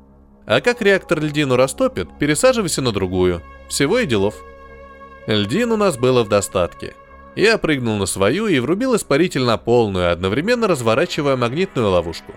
А 0.47 0.61
как 0.61 0.83
реактор 0.83 1.21
льдину 1.21 1.57
растопит, 1.57 2.09
пересаживайся 2.19 2.83
на 2.83 2.93
другую. 2.93 3.43
Всего 3.69 3.99
и 3.99 4.07
делов. 4.07 4.37
Льдин 5.27 5.73
у 5.73 5.77
нас 5.77 5.97
было 5.97 6.23
в 6.23 6.29
достатке. 6.29 6.95
Я 7.37 7.59
прыгнул 7.59 7.99
на 7.99 8.07
свою 8.07 8.47
и 8.47 8.59
врубил 8.59 8.97
испаритель 8.97 9.43
на 9.43 9.59
полную, 9.59 10.11
одновременно 10.11 10.67
разворачивая 10.67 11.37
магнитную 11.37 11.91
ловушку. 11.91 12.33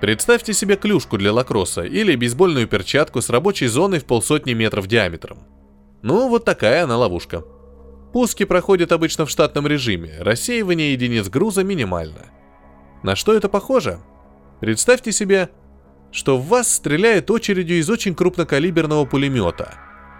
Представьте 0.00 0.54
себе 0.54 0.76
клюшку 0.76 1.18
для 1.18 1.32
лакросса 1.32 1.82
или 1.82 2.14
бейсбольную 2.14 2.68
перчатку 2.68 3.20
с 3.20 3.28
рабочей 3.28 3.66
зоной 3.66 3.98
в 3.98 4.04
полсотни 4.04 4.54
метров 4.54 4.86
диаметром. 4.86 5.38
Ну, 6.02 6.28
вот 6.28 6.44
такая 6.44 6.84
она 6.84 6.96
ловушка. 6.96 7.44
Пуски 8.12 8.44
проходят 8.44 8.92
обычно 8.92 9.26
в 9.26 9.30
штатном 9.30 9.66
режиме, 9.66 10.16
рассеивание 10.20 10.92
единиц 10.92 11.28
груза 11.28 11.64
минимально. 11.64 12.30
На 13.02 13.16
что 13.16 13.34
это 13.34 13.48
похоже? 13.48 13.98
Представьте 14.60 15.10
себе, 15.10 15.50
что 16.12 16.38
в 16.38 16.46
вас 16.46 16.72
стреляет 16.72 17.30
очередью 17.30 17.78
из 17.78 17.90
очень 17.90 18.14
крупнокалиберного 18.14 19.06
пулемета, 19.06 19.74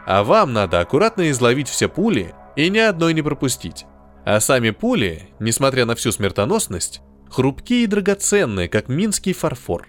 а 0.04 0.24
вам 0.24 0.52
надо 0.52 0.80
аккуратно 0.80 1.30
изловить 1.30 1.68
все 1.68 1.88
пули 1.88 2.34
и 2.56 2.68
ни 2.70 2.78
одной 2.78 3.14
не 3.14 3.22
пропустить. 3.22 3.86
А 4.24 4.40
сами 4.40 4.70
пули, 4.70 5.28
несмотря 5.38 5.86
на 5.86 5.94
всю 5.94 6.12
смертоносность, 6.12 7.00
хрупкие 7.30 7.84
и 7.84 7.86
драгоценные, 7.86 8.68
как 8.68 8.88
минский 8.88 9.32
фарфор. 9.32 9.88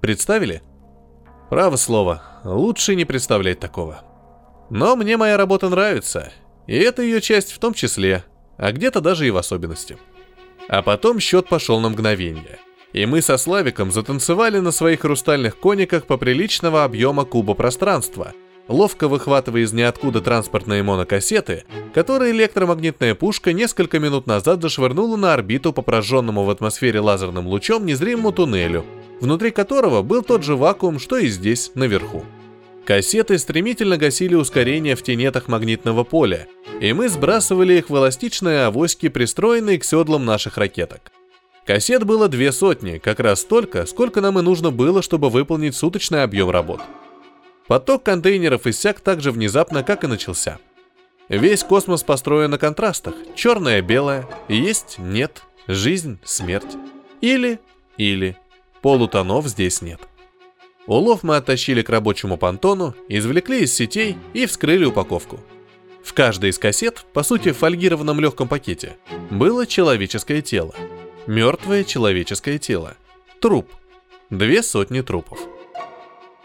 Представили? 0.00 0.62
Право 1.50 1.76
слово, 1.76 2.22
лучше 2.44 2.94
не 2.94 3.04
представлять 3.04 3.60
такого. 3.60 4.02
Но 4.70 4.96
мне 4.96 5.16
моя 5.16 5.36
работа 5.36 5.68
нравится, 5.68 6.32
и 6.66 6.76
это 6.76 7.02
ее 7.02 7.20
часть 7.20 7.52
в 7.52 7.58
том 7.58 7.74
числе, 7.74 8.24
а 8.58 8.72
где-то 8.72 9.00
даже 9.00 9.26
и 9.26 9.30
в 9.30 9.36
особенности. 9.36 9.96
А 10.68 10.82
потом 10.82 11.20
счет 11.20 11.48
пошел 11.48 11.80
на 11.80 11.88
мгновение. 11.88 12.58
И 12.92 13.06
мы 13.06 13.22
со 13.22 13.36
Славиком 13.36 13.90
затанцевали 13.90 14.58
на 14.58 14.72
своих 14.72 15.00
хрустальных 15.00 15.58
кониках 15.58 16.06
по 16.06 16.16
приличного 16.16 16.84
объема 16.84 17.24
куба 17.24 17.54
пространства, 17.54 18.32
ловко 18.68 19.08
выхватывая 19.08 19.62
из 19.62 19.72
ниоткуда 19.72 20.20
транспортные 20.20 20.82
монокассеты, 20.82 21.64
которые 21.92 22.32
электромагнитная 22.32 23.14
пушка 23.14 23.52
несколько 23.52 23.98
минут 23.98 24.26
назад 24.26 24.62
зашвырнула 24.62 25.16
на 25.16 25.34
орбиту 25.34 25.72
по 25.72 25.82
прожженному 25.82 26.44
в 26.44 26.50
атмосфере 26.50 27.00
лазерным 27.00 27.46
лучом 27.46 27.86
незримому 27.86 28.32
туннелю, 28.32 28.84
внутри 29.20 29.50
которого 29.50 30.02
был 30.02 30.22
тот 30.22 30.44
же 30.44 30.54
вакуум, 30.54 30.98
что 30.98 31.16
и 31.16 31.28
здесь, 31.28 31.72
наверху. 31.74 32.24
Кассеты 32.84 33.36
стремительно 33.38 33.98
гасили 33.98 34.34
ускорение 34.34 34.96
в 34.96 35.02
тенетах 35.02 35.48
магнитного 35.48 36.04
поля, 36.04 36.46
и 36.80 36.92
мы 36.92 37.08
сбрасывали 37.08 37.74
их 37.74 37.90
в 37.90 37.96
эластичные 37.96 38.64
авоськи, 38.64 39.08
пристроенные 39.08 39.78
к 39.78 39.84
седлам 39.84 40.24
наших 40.24 40.56
ракеток. 40.56 41.12
Кассет 41.66 42.04
было 42.04 42.28
две 42.28 42.50
сотни, 42.50 42.96
как 42.96 43.20
раз 43.20 43.40
столько, 43.40 43.84
сколько 43.84 44.22
нам 44.22 44.38
и 44.38 44.42
нужно 44.42 44.70
было, 44.70 45.02
чтобы 45.02 45.28
выполнить 45.28 45.74
суточный 45.74 46.22
объем 46.22 46.48
работ. 46.48 46.80
Поток 47.68 48.02
контейнеров 48.02 48.66
иссяк 48.66 49.00
так 49.00 49.20
же 49.20 49.30
внезапно, 49.30 49.84
как 49.84 50.02
и 50.02 50.06
начался. 50.06 50.58
Весь 51.28 51.62
космос 51.62 52.02
построен 52.02 52.50
на 52.50 52.58
контрастах. 52.58 53.14
Черное-белое, 53.34 54.26
есть, 54.48 54.96
нет, 54.98 55.42
жизнь, 55.66 56.18
смерть. 56.24 56.76
Или, 57.20 57.60
или. 57.98 58.38
Полутонов 58.80 59.46
здесь 59.46 59.82
нет. 59.82 60.00
Улов 60.86 61.22
мы 61.22 61.36
оттащили 61.36 61.82
к 61.82 61.90
рабочему 61.90 62.38
понтону, 62.38 62.94
извлекли 63.08 63.60
из 63.60 63.74
сетей 63.74 64.16
и 64.32 64.46
вскрыли 64.46 64.86
упаковку. 64.86 65.38
В 66.02 66.14
каждой 66.14 66.48
из 66.48 66.58
кассет, 66.58 67.04
по 67.12 67.22
сути 67.22 67.52
в 67.52 67.58
фольгированном 67.58 68.18
легком 68.18 68.48
пакете, 68.48 68.96
было 69.30 69.66
человеческое 69.66 70.40
тело. 70.40 70.74
Мертвое 71.26 71.84
человеческое 71.84 72.56
тело. 72.56 72.96
Труп. 73.40 73.70
Две 74.30 74.62
сотни 74.62 75.02
трупов. 75.02 75.38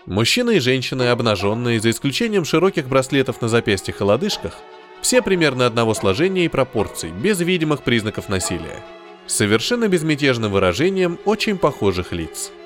Мужчины 0.05 0.57
и 0.57 0.59
женщины, 0.59 1.03
обнаженные, 1.03 1.79
за 1.79 1.91
исключением 1.91 2.45
широких 2.45 2.87
браслетов 2.87 3.41
на 3.41 3.47
запястьях 3.47 4.01
и 4.01 4.03
лодыжках, 4.03 4.57
все 5.01 5.21
примерно 5.21 5.65
одного 5.65 5.93
сложения 5.93 6.45
и 6.45 6.49
пропорций, 6.49 7.11
без 7.11 7.39
видимых 7.39 7.83
признаков 7.83 8.29
насилия. 8.29 8.83
Совершенно 9.27 9.87
безмятежным 9.87 10.51
выражением 10.51 11.19
очень 11.25 11.57
похожих 11.57 12.11
лиц– 12.11 12.51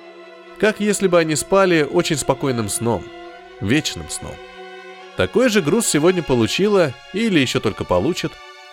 как 0.60 0.80
если 0.80 1.08
бы 1.08 1.20
они 1.20 1.36
спали 1.36 1.88
очень 1.90 2.18
спокойным 2.18 2.70
сном, 2.70 3.04
вечным 3.62 4.10
сном. 4.10 4.36
Такой 5.16 5.50
же 5.50 5.62
груз 5.62 5.88
сегодня 5.88 6.22
получила, 6.22 6.94
или 7.14 7.40
еще 7.40 7.60
только 7.60 7.84
получит, 7.84 8.32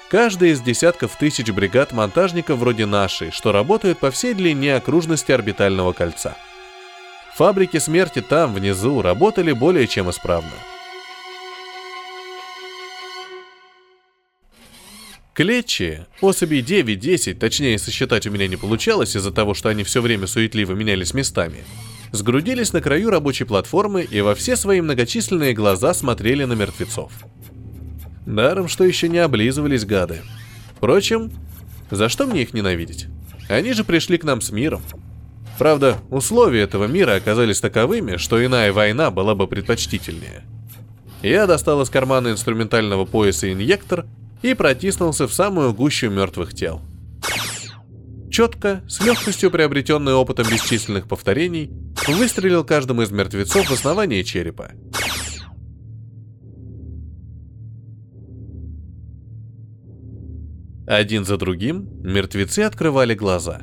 каждая 0.08 0.50
из 0.50 0.60
десятков 0.60 1.16
тысяч 1.16 1.50
бригад 1.50 1.92
монтажников 1.92 2.58
вроде 2.58 2.86
нашей, 2.86 3.30
что 3.30 3.52
работают 3.52 3.98
по 3.98 4.10
всей 4.10 4.34
длине 4.34 4.76
окружности 4.76 5.32
орбитального 5.32 5.92
кольца. 5.92 6.36
Фабрики 7.34 7.78
смерти 7.78 8.20
там, 8.20 8.54
внизу, 8.54 9.02
работали 9.02 9.50
более 9.50 9.88
чем 9.88 10.08
исправно. 10.08 10.52
Клетчи, 15.32 16.06
особи 16.20 16.58
9-10, 16.58 17.34
точнее 17.34 17.76
сосчитать 17.80 18.28
у 18.28 18.30
меня 18.30 18.46
не 18.46 18.54
получалось 18.54 19.16
из-за 19.16 19.32
того, 19.32 19.54
что 19.54 19.68
они 19.68 19.82
все 19.82 20.00
время 20.00 20.28
суетливо 20.28 20.74
менялись 20.74 21.12
местами, 21.12 21.64
сгрудились 22.12 22.72
на 22.72 22.80
краю 22.80 23.10
рабочей 23.10 23.42
платформы 23.42 24.02
и 24.02 24.20
во 24.20 24.36
все 24.36 24.54
свои 24.54 24.80
многочисленные 24.80 25.54
глаза 25.54 25.92
смотрели 25.92 26.44
на 26.44 26.52
мертвецов. 26.52 27.10
Даром, 28.26 28.68
что 28.68 28.84
еще 28.84 29.08
не 29.08 29.18
облизывались 29.18 29.84
гады. 29.84 30.22
Впрочем, 30.76 31.32
за 31.90 32.08
что 32.08 32.28
мне 32.28 32.42
их 32.42 32.54
ненавидеть? 32.54 33.08
Они 33.48 33.72
же 33.72 33.82
пришли 33.82 34.18
к 34.18 34.24
нам 34.24 34.40
с 34.40 34.52
миром. 34.52 34.82
Правда, 35.58 35.98
условия 36.10 36.62
этого 36.62 36.86
мира 36.86 37.14
оказались 37.14 37.60
таковыми, 37.60 38.16
что 38.16 38.44
иная 38.44 38.72
война 38.72 39.10
была 39.10 39.34
бы 39.34 39.46
предпочтительнее. 39.46 40.42
Я 41.22 41.46
достал 41.46 41.80
из 41.82 41.90
кармана 41.90 42.28
инструментального 42.28 43.04
пояса 43.04 43.50
инъектор 43.52 44.04
и 44.42 44.52
протиснулся 44.54 45.26
в 45.26 45.32
самую 45.32 45.72
гущу 45.72 46.10
мертвых 46.10 46.54
тел. 46.54 46.82
Четко, 48.30 48.82
с 48.88 49.00
легкостью 49.04 49.52
приобретенной 49.52 50.12
опытом 50.12 50.46
бесчисленных 50.50 51.06
повторений, 51.06 51.70
выстрелил 52.08 52.64
каждому 52.64 53.02
из 53.02 53.12
мертвецов 53.12 53.68
в 53.68 53.72
основание 53.72 54.24
черепа. 54.24 54.72
Один 60.86 61.24
за 61.24 61.38
другим 61.38 61.88
мертвецы 62.02 62.60
открывали 62.60 63.14
глаза. 63.14 63.62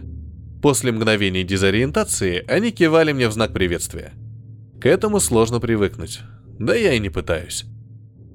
После 0.62 0.91
мгновений 0.91 1.44
дезориентации 1.44 2.44
они 2.48 2.72
кивали 2.72 3.12
мне 3.12 3.27
в 3.27 3.32
знак 3.32 3.53
приветствия. 3.53 4.13
К 4.80 4.86
этому 4.86 5.20
сложно 5.20 5.60
привыкнуть. 5.60 6.20
Да 6.60 6.75
я 6.75 6.94
и 6.94 7.00
не 7.00 7.10
пытаюсь. 7.10 7.65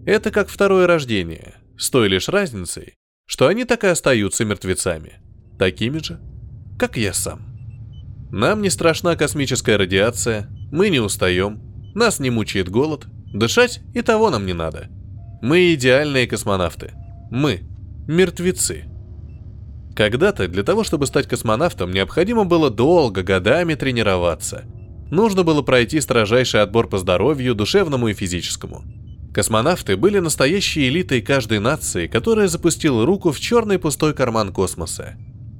Это 0.05 0.31
как 0.31 0.49
второе 0.49 0.87
рождение– 0.87 1.55
с 1.79 1.91
той 1.91 2.09
лишь 2.09 2.29
разницей, 2.29 2.95
что 3.27 3.49
они 3.49 3.65
так 3.65 3.85
и 3.85 3.89
остаются 3.89 4.45
мертвецами. 4.45 5.21
Такими 5.59 5.99
же, 5.99 6.19
как 6.79 6.97
я 6.97 7.13
сам. 7.13 7.41
Нам 8.31 8.63
не 8.63 8.71
страшна 8.71 9.15
космическая 9.15 9.77
радиация, 9.77 10.49
мы 10.73 10.89
не 10.89 11.01
устаем, 11.01 11.61
нас 11.95 12.19
не 12.19 12.31
мучает 12.31 12.69
голод 12.71 13.07
Дышать 13.37 13.81
и 13.93 14.01
того 14.01 14.31
нам 14.31 14.47
не 14.47 14.55
надо. 14.55 14.89
Мы 15.43 15.75
идеальные 15.75 16.27
космонавты. 16.27 16.93
Мы– 17.31 17.61
мертвецы. 18.09 18.85
Когда-то 19.97 20.47
для 20.47 20.63
того, 20.63 20.85
чтобы 20.85 21.07
стать 21.07 21.27
космонавтом, 21.27 21.91
необходимо 21.91 22.45
было 22.45 22.69
долго, 22.69 23.23
годами 23.23 23.75
тренироваться. 23.75 24.65
Нужно 25.11 25.43
было 25.43 25.63
пройти 25.63 26.03
строжайший 26.03 26.61
отбор 26.61 26.87
по 26.87 26.99
здоровью, 26.99 27.55
душевному 27.55 28.09
и 28.09 28.13
физическому. 28.15 28.85
Космонавты 29.33 29.97
были 29.97 30.19
настоящей 30.19 30.89
элитой 30.89 31.23
каждой 31.23 31.61
нации, 31.61 32.09
которая 32.09 32.49
запустила 32.49 33.07
руку 33.07 33.33
в 33.33 33.41
черный 33.41 33.79
пустой 33.79 34.13
карман 34.13 34.53
космоса. 34.53 35.17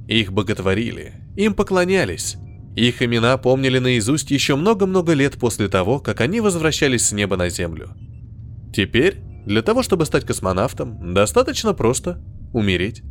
Их 0.07 0.33
боготворили, 0.33 1.15
им 1.35 1.55
поклонялись. 1.55 2.37
Их 2.77 3.01
имена 3.01 3.39
помнили 3.39 3.79
наизусть 3.79 4.31
еще 4.31 4.55
много-много 4.55 5.15
лет 5.15 5.39
после 5.39 5.69
того, 5.69 5.99
как 5.99 6.21
они 6.21 6.43
возвращались 6.43 7.07
с 7.07 7.13
неба 7.13 7.39
на 7.39 7.49
Землю. 7.49 7.95
Теперь, 8.75 9.17
для 9.47 9.63
того, 9.63 9.83
чтобы 9.83 10.05
стать 10.05 10.27
космонавтом, 10.27 11.15
достаточно 11.15 11.73
просто 11.73 12.23
умереть. 12.53 13.03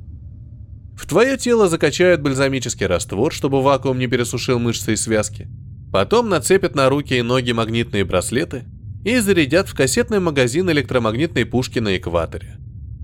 В 0.97 1.05
твое 1.07 1.37
тело 1.37 1.67
закачают 1.67 2.21
бальзамический 2.21 2.85
раствор, 2.85 3.33
чтобы 3.33 3.61
вакуум 3.61 3.99
не 3.99 4.07
пересушил 4.07 4.59
мышцы 4.59 4.93
и 4.93 4.95
связки. 4.95 5.47
Потом 5.91 6.29
нацепят 6.29 6.75
на 6.75 6.89
руки 6.89 7.17
и 7.17 7.21
ноги 7.21 7.51
магнитные 7.51 8.05
браслеты 8.05 8.63
и 9.03 9.19
зарядят 9.19 9.69
в 9.69 9.75
кассетный 9.75 10.19
магазин 10.19 10.69
электромагнитной 10.69 11.45
пушки 11.45 11.79
на 11.79 11.95
экваторе. 11.95 12.57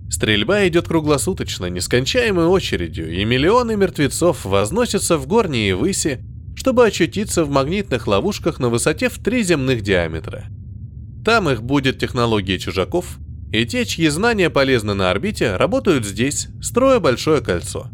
Стрельба 0.10 0.67
идет 0.67 0.88
круглосуточно, 0.88 1.67
нескончаемой 1.67 2.45
очередью, 2.45 3.13
и 3.13 3.24
миллионы 3.24 3.77
мертвецов 3.77 4.43
возносятся 4.43 5.17
в 5.17 5.25
горние 5.25 5.75
выси, 5.75 6.19
чтобы 6.55 6.86
очутиться 6.86 7.45
в 7.45 7.50
магнитных 7.50 8.07
ловушках 8.07 8.60
на 8.60 8.69
высоте 8.69 9.10
в 9.10 9.19
три 9.19 9.41
земных 9.43 9.81
диаметра. 9.81 10.45
Там 11.24 11.50
их 11.50 11.63
будет 11.63 12.00
технология 12.00 12.60
чужаков, 12.60 13.17
и 13.51 13.65
те, 13.65 13.86
чьи 13.86 14.08
знания 14.08 14.50
полезны 14.50 14.93
на 14.93 15.12
орбите, 15.12 15.58
работают 15.58 16.05
здесь, 16.05 16.48
строя 16.62 17.00
большое 17.00 17.41
кольцо. 17.41 17.88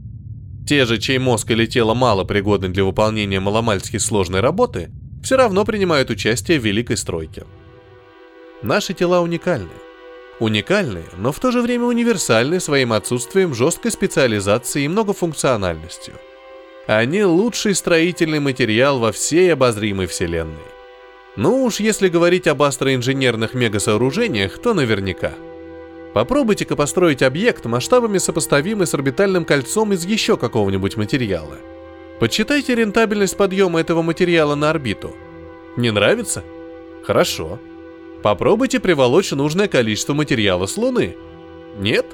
Те 0.68 0.86
же, 0.86 0.98
чей 0.98 1.18
мозг 1.18 1.50
или 1.52 1.66
тело 1.66 1.94
мало 1.94 2.26
пригодны 2.26 2.70
для 2.70 2.84
выполнения 2.84 3.40
маломальски 3.40 3.98
сложной 3.98 4.42
работы, 4.42 4.92
все 5.24 5.36
равно 5.38 5.66
принимают 5.66 6.10
участие 6.10 6.60
в 6.60 6.66
великой 6.66 6.98
стройке. 6.98 7.46
Наши 8.62 8.94
тела 8.94 9.22
уникальны. 9.22 9.70
Уникальные, 10.40 11.06
но 11.18 11.32
в 11.32 11.40
то 11.40 11.52
же 11.52 11.62
время 11.62 11.86
универсальны 11.86 12.60
своим 12.60 12.94
отсутствием 12.94 13.56
жесткой 13.56 13.92
специализации 13.92 14.84
и 14.84 14.88
многофункциональностью. 14.88 16.14
Они 16.86 17.24
лучший 17.24 17.74
строительный 17.74 18.40
материал 18.40 19.00
во 19.00 19.12
всей 19.12 19.52
обозримой 19.52 20.06
вселенной. 20.06 20.56
Ну 21.36 21.64
уж 21.64 21.80
если 21.80 22.10
говорить 22.10 22.48
об 22.48 22.64
астроинженерных 22.64 23.54
мегасооружениях, 23.54 24.60
то 24.60 24.74
наверняка. 24.74 25.34
Попробуйте-ка 26.14 26.76
построить 26.76 27.22
объект 27.22 27.66
масштабами 27.66 28.18
сопоставимый 28.18 28.88
с 28.88 28.94
орбитальным 28.94 29.46
кольцом 29.46 29.94
из 29.94 30.06
еще 30.06 30.38
какого-нибудь 30.38 30.98
материала. 30.98 31.58
Подсчитайте 32.20 32.74
рентабельность 32.74 33.38
подъема 33.38 33.80
этого 33.80 34.02
материала 34.02 34.56
на 34.56 34.72
орбиту. 34.72 35.16
Не 35.76 35.92
нравится? 35.92 36.44
Хорошо. 37.04 37.60
Попробуйте 38.24 38.80
приволочь 38.80 39.32
нужное 39.32 39.68
количество 39.68 40.14
материала 40.14 40.66
с 40.66 40.78
Луны. 40.78 41.16
Нет? 41.78 42.06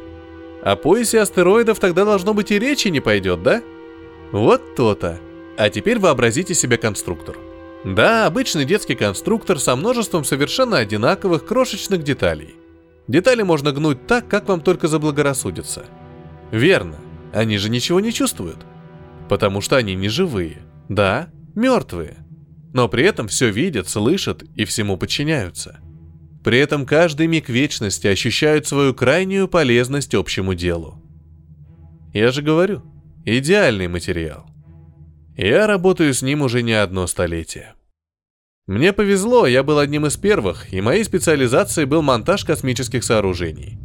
О 0.61 0.75
поясе 0.75 1.21
астероидов 1.21 1.79
тогда 1.79 2.03
должно 2.03 2.33
быть 2.33 2.51
и 2.51 2.59
речи 2.59 2.89
не 2.89 2.99
пойдет, 2.99 3.41
да? 3.43 3.61
Вот 4.31 4.75
то-то. 4.75 5.19
А 5.55 5.69
теперь 5.69 5.99
вообразите 5.99 6.53
себе 6.53 6.77
конструктор. 6.77 7.37
Да, 7.85 8.25
обычный 8.25 8.65
детский 8.65 8.95
конструктор 8.95 9.59
со 9.59 9.75
множеством 9.75 10.23
совершенно 10.23 10.77
одинаковых 10.77 11.45
крошечных 11.45 12.03
деталей. 12.03 12.55
Детали 13.07 13.43
можно 13.43 13.71
гнуть 13.71 14.07
так, 14.07 14.27
как 14.27 14.47
вам 14.47 14.61
только 14.61 14.87
заблагорассудится. 14.87 15.85
Верно, 16.51 16.97
они 17.33 17.57
же 17.57 17.69
ничего 17.69 17.99
не 17.99 18.13
чувствуют. 18.13 18.65
Потому 19.29 19.61
что 19.61 19.75
они 19.75 19.95
не 19.95 20.09
живые. 20.09 20.59
Да, 20.89 21.29
мертвые. 21.55 22.17
Но 22.73 22.87
при 22.87 23.03
этом 23.03 23.27
все 23.27 23.49
видят, 23.49 23.87
слышат 23.87 24.43
и 24.55 24.65
всему 24.65 24.97
подчиняются. 24.97 25.79
При 26.43 26.57
этом 26.57 26.85
каждый 26.85 27.27
миг 27.27 27.49
вечности 27.49 28.07
ощущают 28.07 28.67
свою 28.67 28.93
крайнюю 28.93 29.47
полезность 29.47 30.13
общему 30.13 30.53
делу. 30.55 31.01
Я 32.13 32.31
же 32.31 32.41
говорю, 32.41 32.83
идеальный 33.25 33.87
материал. 33.87 34.45
Я 35.37 35.67
работаю 35.67 36.13
с 36.13 36.21
ним 36.21 36.41
уже 36.41 36.61
не 36.61 36.73
одно 36.73 37.07
столетие. 37.07 37.73
Мне 38.65 38.93
повезло, 38.93 39.45
я 39.45 39.61
был 39.61 39.77
одним 39.77 40.05
из 40.05 40.15
первых, 40.15 40.71
и 40.71 40.79
моей 40.79 41.03
специализацией 41.03 41.85
был 41.85 42.01
монтаж 42.01 42.45
космических 42.45 43.03
сооружений. 43.03 43.77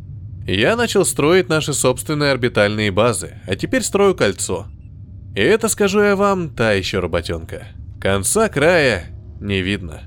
Я 0.47 0.77
начал 0.77 1.05
строить 1.05 1.49
наши 1.49 1.73
собственные 1.75 2.31
орбитальные 2.31 2.93
базы, 2.93 3.41
а 3.49 3.57
теперь 3.57 3.83
строю 3.83 4.15
кольцо. 4.15 4.69
И 5.35 5.41
это, 5.41 5.67
скажу 5.69 6.01
я 6.01 6.15
вам, 6.15 6.51
та 6.51 6.75
еще 6.75 7.01
работенка. 7.01 7.67
Конца 8.01 8.49
края 8.49 9.07
не 9.41 9.63
видно. 9.63 10.03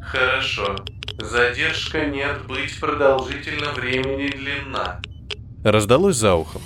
Хорошо. 0.00 0.76
Задержка 1.18 2.06
нет 2.06 2.46
быть 2.46 2.80
продолжительно 2.80 3.72
времени 3.74 4.30
длинна. 4.30 5.02
Раздалось 5.62 6.16
за 6.16 6.34
ухом. 6.36 6.62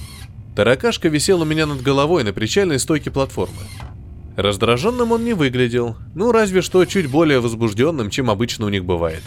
Таракашка 0.54 1.08
висел 1.08 1.42
у 1.42 1.44
меня 1.44 1.66
над 1.66 1.82
головой 1.82 2.22
на 2.22 2.32
причальной 2.32 2.78
стойке 2.78 3.10
платформы. 3.10 3.62
Раздраженным 4.36 5.12
он 5.12 5.24
не 5.24 5.34
выглядел, 5.34 5.96
ну 6.14 6.32
разве 6.32 6.62
что 6.62 6.84
чуть 6.84 7.10
более 7.10 7.40
возбужденным, 7.40 8.10
чем 8.10 8.30
обычно 8.30 8.66
у 8.66 8.68
них 8.68 8.84
бывает. 8.84 9.22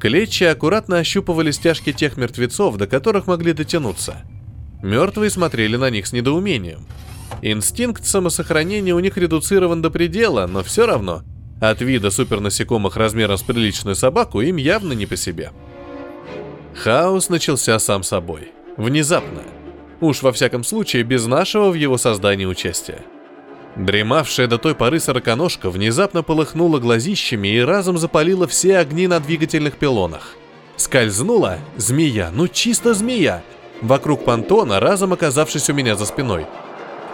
Клетчи 0.00 0.44
аккуратно 0.44 0.98
ощупывали 0.98 1.50
стяжки 1.50 1.92
тех 1.92 2.16
мертвецов, 2.16 2.76
до 2.76 2.86
которых 2.86 3.26
могли 3.26 3.52
дотянуться. 3.52 4.22
Мертвые 4.82 5.30
смотрели 5.30 5.76
на 5.76 5.90
них 5.90 6.06
с 6.06 6.12
недоумением. 6.12 6.86
Инстинкт 7.42 8.04
самосохранения 8.04 8.94
у 8.94 9.00
них 9.00 9.16
редуцирован 9.16 9.82
до 9.82 9.90
предела, 9.90 10.46
но 10.46 10.62
все 10.62 10.86
равно– 10.86 11.22
от 11.60 11.80
вида 11.80 12.10
супернасекомых 12.10 12.96
размером 12.96 13.38
с 13.38 13.42
приличную 13.42 13.96
собаку 13.96 14.40
им 14.40 14.56
явно 14.56 14.92
не 14.92 15.06
по 15.06 15.16
себе. 15.16 15.50
Хаос 16.74 17.28
начался 17.28 17.78
сам 17.78 18.02
собой. 18.02 18.52
Внезапно. 18.76 19.42
Уж 20.00 20.22
во 20.22 20.32
всяком 20.32 20.64
случае 20.64 21.04
без 21.04 21.26
нашего 21.26 21.70
в 21.70 21.74
его 21.74 21.96
создании 21.96 22.44
участия. 22.44 23.02
Дремавшая 23.76 24.46
до 24.46 24.58
той 24.58 24.74
поры 24.74 25.00
сороконожка 25.00 25.68
внезапно 25.68 26.22
полыхнула 26.22 26.78
глазищами 26.78 27.48
и 27.48 27.60
разом 27.60 27.98
запалила 27.98 28.46
все 28.46 28.78
огни 28.78 29.06
на 29.08 29.18
двигательных 29.18 29.76
пилонах. 29.76 30.36
Скользнула 30.76 31.58
змея, 31.76 32.30
ну 32.32 32.46
чисто 32.48 32.94
змея, 32.94 33.42
вокруг 33.80 34.24
понтона, 34.24 34.80
разом 34.80 35.12
оказавшись 35.12 35.70
у 35.70 35.74
меня 35.74 35.96
за 35.96 36.06
спиной. 36.06 36.46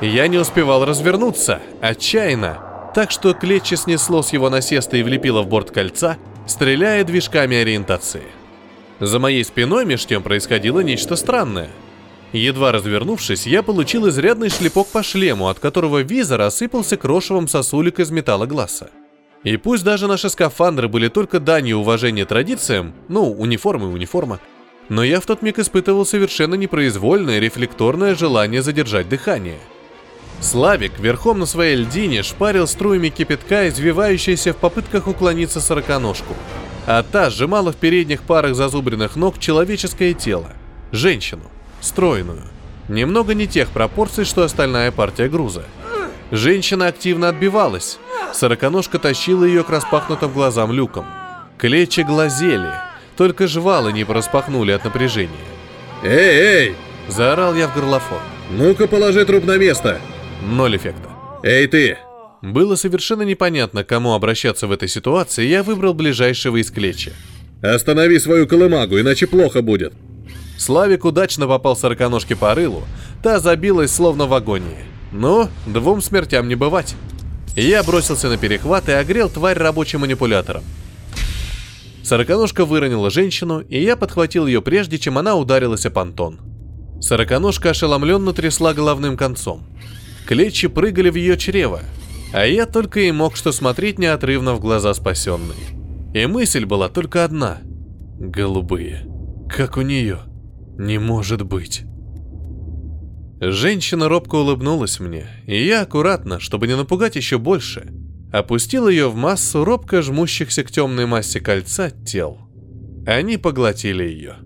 Я 0.01 0.29
не 0.29 0.39
успевал 0.39 0.85
развернуться, 0.85 1.61
отчаянно, 1.81 2.91
так 2.95 3.11
что 3.11 3.35
клетче 3.35 3.77
снесло 3.77 4.23
с 4.23 4.33
его 4.33 4.51
насеста 4.51 4.97
и 4.97 5.03
влепило 5.03 5.43
в 5.43 5.47
борт 5.47 5.71
кольца, 5.71 6.17
стреляя 6.47 7.05
движками 7.05 7.57
ориентации. 7.57 8.25
За 8.99 9.19
моей 9.19 9.45
спиной 9.45 9.87
меж 9.87 10.05
тем 10.05 10.23
происходило 10.23 10.81
нечто 10.81 11.17
странное. 11.17 11.71
Едва 12.33 12.73
развернувшись, 12.73 13.47
я 13.47 13.63
получил 13.63 14.09
изрядный 14.09 14.51
шлепок 14.51 14.89
по 14.89 15.03
шлему, 15.03 15.49
от 15.49 15.59
которого 15.59 16.03
визор 16.03 16.43
осыпался 16.43 16.97
крошевом 16.97 17.49
сосулек 17.49 17.99
из 17.99 18.11
металла 18.11 18.47
глаза. 18.47 18.89
И 19.43 19.57
пусть 19.57 19.85
даже 19.85 20.07
наши 20.07 20.31
скафандры 20.31 20.89
были 20.89 21.09
только 21.09 21.41
данью 21.41 21.79
уважения 21.79 22.25
традициям, 22.25 22.93
ну, 23.09 23.33
униформа 23.33 23.89
и 23.89 23.93
униформа, 23.93 24.39
но 24.89 25.03
я 25.03 25.21
в 25.21 25.27
тот 25.27 25.43
миг 25.43 25.59
испытывал 25.59 26.05
совершенно 26.07 26.55
непроизвольное 26.55 27.41
рефлекторное 27.41 28.15
желание 28.15 28.63
задержать 28.63 29.09
дыхание– 29.09 29.59
Славик 30.41 30.99
верхом 30.99 31.39
на 31.39 31.47
своей 31.47 31.77
льдине 31.77 32.23
шпарил 32.23 32.67
струями 32.67 33.11
кипятка, 33.11 33.69
извивающейся 33.69 34.55
в 34.55 34.57
попытках 34.57 35.07
уклониться 35.07 35.61
сороконожку. 35.61 36.35
А 36.87 37.03
та 37.03 37.29
сжимала 37.29 37.73
в 37.73 37.77
передних 37.77 38.23
парах 38.23 38.55
зазубренных 38.55 39.17
ног 39.17 39.39
человеческое 39.39 40.15
тело. 40.15 40.51
Женщину. 40.93 41.43
Стройную. 41.81 42.43
Немного 42.89 43.35
не 43.35 43.47
тех 43.47 43.69
пропорций, 43.69 44.25
что 44.25 44.43
остальная 44.43 44.91
партия 44.91 45.29
груза. 45.29 45.65
Женщина 46.31 46.89
активно 46.89 47.29
отбивалась. 47.29 47.99
Сороконожка 48.33 48.99
тащила 48.99 49.45
ее 49.45 49.65
к 49.65 49.71
распахнутым 49.71 50.33
глазам 50.33 50.73
люкам. 50.73 51.07
Клечи 51.59 52.01
глазели, 52.01 52.73
только 53.17 53.47
жвалы 53.47 53.93
не 53.93 54.05
пораспахнули 54.05 54.73
от 54.73 54.85
напряжения. 54.85 55.31
«Эй, 56.03 56.69
эй!»– 56.69 56.75
заорал 57.09 57.55
я 57.55 57.69
в 57.69 57.75
горлофон. 57.75 58.21
«Ну-ка, 58.51 58.87
положи 58.87 59.25
труп 59.25 59.45
на 59.45 59.59
место!» 59.59 60.01
Ноль 60.43 60.77
эффекта. 60.77 61.11
«Эй 61.43 61.67
ты!» 61.67 61.99
Было 62.43 62.77
совершенно 62.77 63.23
непонятно, 63.23 63.85
к 63.85 63.89
кому 63.89 64.15
обращаться 64.15 64.67
в 64.67 64.73
этой 64.73 64.89
ситуации, 64.89 65.45
я 65.45 65.63
выбрал 65.63 65.93
ближайшего 65.93 66.57
из 66.57 66.71
клечи. 66.71 67.13
«Останови 67.63 68.19
свою 68.19 68.47
колымагу, 68.47 68.99
иначе 68.99 69.27
плохо 69.27 69.61
будет!» 69.61 69.93
Славик 70.61 71.07
удачно 71.07 71.49
попал 71.49 71.75
сороконожке 71.75 72.37
по 72.37 72.55
рылу, 72.55 72.83
та 73.23 73.41
забилась 73.41 73.95
словно 73.95 74.27
в 74.27 74.35
агонии. 74.35 74.85
Но 75.11 75.49
двум 75.65 76.03
смертям 76.03 76.49
не 76.49 76.55
бывать. 76.55 76.95
Я 77.57 77.83
бросился 77.83 78.29
на 78.29 78.37
перехват 78.37 78.91
и 78.91 78.93
огрел 78.93 79.31
тварь 79.31 79.57
рабочим 79.57 80.01
манипулятором. 80.01 80.63
Сороконожка 82.03 82.67
выронила 82.67 83.09
женщину, 83.09 83.61
и 83.61 83.83
я 83.83 83.97
подхватил 83.97 84.47
ее 84.47 84.61
прежде, 84.61 84.99
чем 84.99 85.17
она 85.17 85.35
ударилась 85.35 85.87
о 85.87 85.91
понтон. 85.91 86.39
Сороконожка 87.01 87.71
ошеломленно 87.71 88.35
трясла 88.35 88.75
головным 88.75 89.17
концом. 89.17 89.65
Клетчи 90.27 90.69
прыгали 90.69 91.09
в 91.09 91.15
ее 91.15 91.39
чрево, 91.39 91.81
а 92.35 92.45
я 92.45 92.67
только 92.67 93.01
и 93.01 93.13
мог 93.13 93.35
что 93.35 93.53
смотреть 93.53 93.99
неотрывно 93.99 94.53
в 94.53 94.61
глаза 94.61 94.93
спасенной. 94.93 95.57
И 96.13 96.27
мысль 96.27 96.67
была 96.67 96.91
только 96.91 97.25
одна. 97.25 97.61
Голубые. 98.19 99.07
Как 99.49 99.79
у 99.79 99.81
нее. 99.81 100.21
Не 100.81 100.97
может 100.97 101.43
быть. 101.43 101.83
Женщина 103.39 104.09
робко 104.09 104.37
улыбнулась 104.37 104.99
мне, 104.99 105.27
и 105.47 105.63
я 105.63 105.83
аккуратно, 105.83 106.41
чтобы 106.41 106.67
не 106.69 106.75
напугать 106.75 107.17
еще 107.17 107.37
больше, 107.37 107.93
опустил 108.33 108.89
ее 108.89 109.11
в 109.11 109.15
массу 109.15 109.63
робко 109.63 110.01
жмущихся 110.01 110.65
к 110.65 110.71
темной 110.71 111.05
массе 111.05 111.39
кольца 111.39 111.91
тел. 111.91 112.39
Они 113.07 113.37
поглотили 113.37 114.05
ее. 114.05 114.37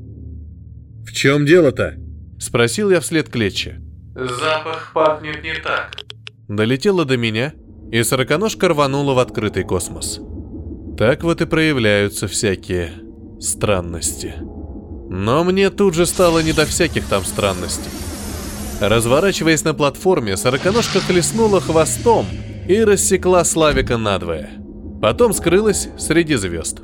В 1.06 1.12
чем 1.12 1.46
дело-то? 1.46 1.94
Спросил 2.40 2.90
я 2.90 2.98
вслед 2.98 3.28
Клетчи. 3.28 3.80
Запах 4.16 4.90
пахнет 4.92 5.40
не 5.44 5.54
так. 5.54 5.92
Долетело 6.48 7.04
до 7.04 7.16
меня, 7.16 7.52
и 7.92 8.02
сороконожка 8.02 8.66
рванула 8.66 9.14
в 9.14 9.20
открытый 9.20 9.62
космос. 9.62 10.20
Так 10.98 11.22
вот 11.22 11.40
и 11.42 11.46
проявляются 11.46 12.26
всякие 12.26 12.90
странности. 13.38 14.34
Но 15.08 15.44
мне 15.44 15.70
тут 15.70 15.94
же 15.94 16.06
стало 16.06 16.40
не 16.40 16.52
до 16.52 16.66
всяких 16.66 17.06
там 17.06 17.24
странностей. 17.24 17.90
Разворачиваясь 18.80 19.64
на 19.64 19.74
платформе, 19.74 20.36
сороконожка 20.36 21.00
хлестнула 21.00 21.60
хвостом 21.60 22.26
и 22.68 22.82
рассекла 22.82 23.44
Славика 23.44 23.96
надвое. 23.96 24.50
Потом 25.00 25.32
скрылась 25.32 25.88
среди 25.98 26.34
звезд. 26.36 26.80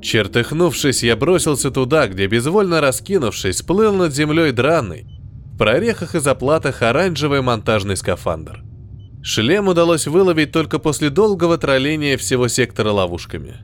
Чертыхнувшись, 0.00 1.02
я 1.02 1.16
бросился 1.16 1.70
туда, 1.70 2.06
где, 2.06 2.26
безвольно 2.26 2.80
раскинувшись, 2.80 3.62
плыл 3.62 3.92
над 3.94 4.14
землей 4.14 4.52
драный, 4.52 5.06
в 5.52 5.58
прорехах 5.58 6.14
и 6.14 6.20
заплатах 6.20 6.82
оранжевый 6.82 7.42
монтажный 7.42 7.96
скафандр. 7.96 8.62
Шлем 9.22 9.66
удалось 9.68 10.06
выловить 10.06 10.52
только 10.52 10.78
после 10.78 11.10
долгого 11.10 11.58
тролления 11.58 12.16
всего 12.16 12.46
сектора 12.46 12.92
ловушками. 12.92 13.56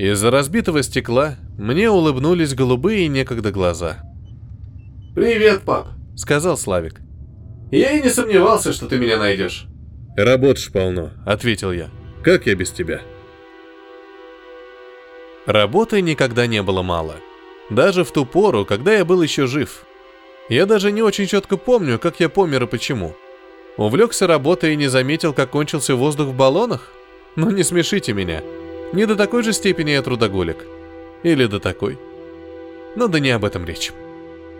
Из-за 0.00 0.30
разбитого 0.30 0.82
стекла 0.82 1.36
мне 1.58 1.90
улыбнулись 1.90 2.54
голубые 2.54 3.06
некогда 3.08 3.52
глаза. 3.52 3.98
«Привет, 5.14 5.60
пап»,— 5.60 5.88
сказал 6.16 6.56
Славик. 6.56 7.02
«Я 7.70 7.90
и 7.92 8.02
не 8.02 8.08
сомневался, 8.08 8.72
что 8.72 8.86
ты 8.86 8.96
меня 8.96 9.18
найдешь». 9.18 9.66
Работаешь 10.16 10.72
полно.— 10.72 11.10
ответил 11.26 11.70
я. 11.70 11.90
Как 12.24 12.46
я 12.46 12.54
без 12.54 12.70
тебя? 12.70 13.02
Работы 15.44 16.00
никогда 16.00 16.46
не 16.46 16.62
было 16.62 16.80
мало. 16.80 17.16
Даже 17.68 18.02
в 18.02 18.10
ту 18.10 18.24
пору, 18.24 18.64
когда 18.64 18.94
я 18.94 19.04
был 19.04 19.20
еще 19.20 19.46
жив. 19.46 19.84
Я 20.48 20.64
даже 20.64 20.92
не 20.92 21.02
очень 21.02 21.26
четко 21.26 21.58
помню, 21.58 21.98
как 21.98 22.20
я 22.20 22.30
помер 22.30 22.62
и 22.62 22.66
почему. 22.66 23.14
Увлекся 23.76 24.26
работой 24.26 24.72
и 24.72 24.76
не 24.76 24.88
заметил, 24.88 25.34
как 25.34 25.50
кончился 25.50 25.94
воздух 25.94 26.28
в 26.28 26.34
баллонах? 26.34 26.90
Ну 27.36 27.50
не 27.50 27.64
смешите 27.64 28.14
меня. 28.14 28.42
Не 28.92 29.06
до 29.06 29.16
такой 29.16 29.42
же 29.42 29.52
степени 29.52 29.90
я 29.90 30.02
трудоголик. 30.02 30.66
Или 31.22 31.46
до 31.46 31.60
такой. 31.60 31.98
Но 32.96 33.06
да 33.08 33.20
не 33.20 33.30
об 33.30 33.44
этом 33.44 33.64
речь. 33.64 33.92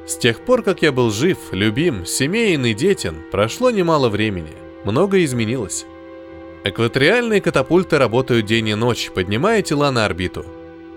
С 0.07 0.17
тех 0.17 0.41
пор, 0.41 0.63
как 0.63 0.83
я 0.83 0.93
был 0.93 1.11
жив, 1.11 1.39
любим, 1.53 2.07
семейен 2.07 2.65
и 2.65 2.75
детен, 2.75 3.17
прошло 3.31 3.71
немало 3.71 4.09
времени. 4.09 4.53
Многое 4.85 5.25
изменилось. 5.25 5.85
Экваториальные 6.63 7.41
катапульты 7.41 7.99
работают 7.99 8.47
день 8.47 8.69
и 8.69 8.75
ночь, 8.75 9.11
поднимая 9.15 9.63
тела 9.63 9.91
на 9.91 10.05
орбиту. 10.05 10.45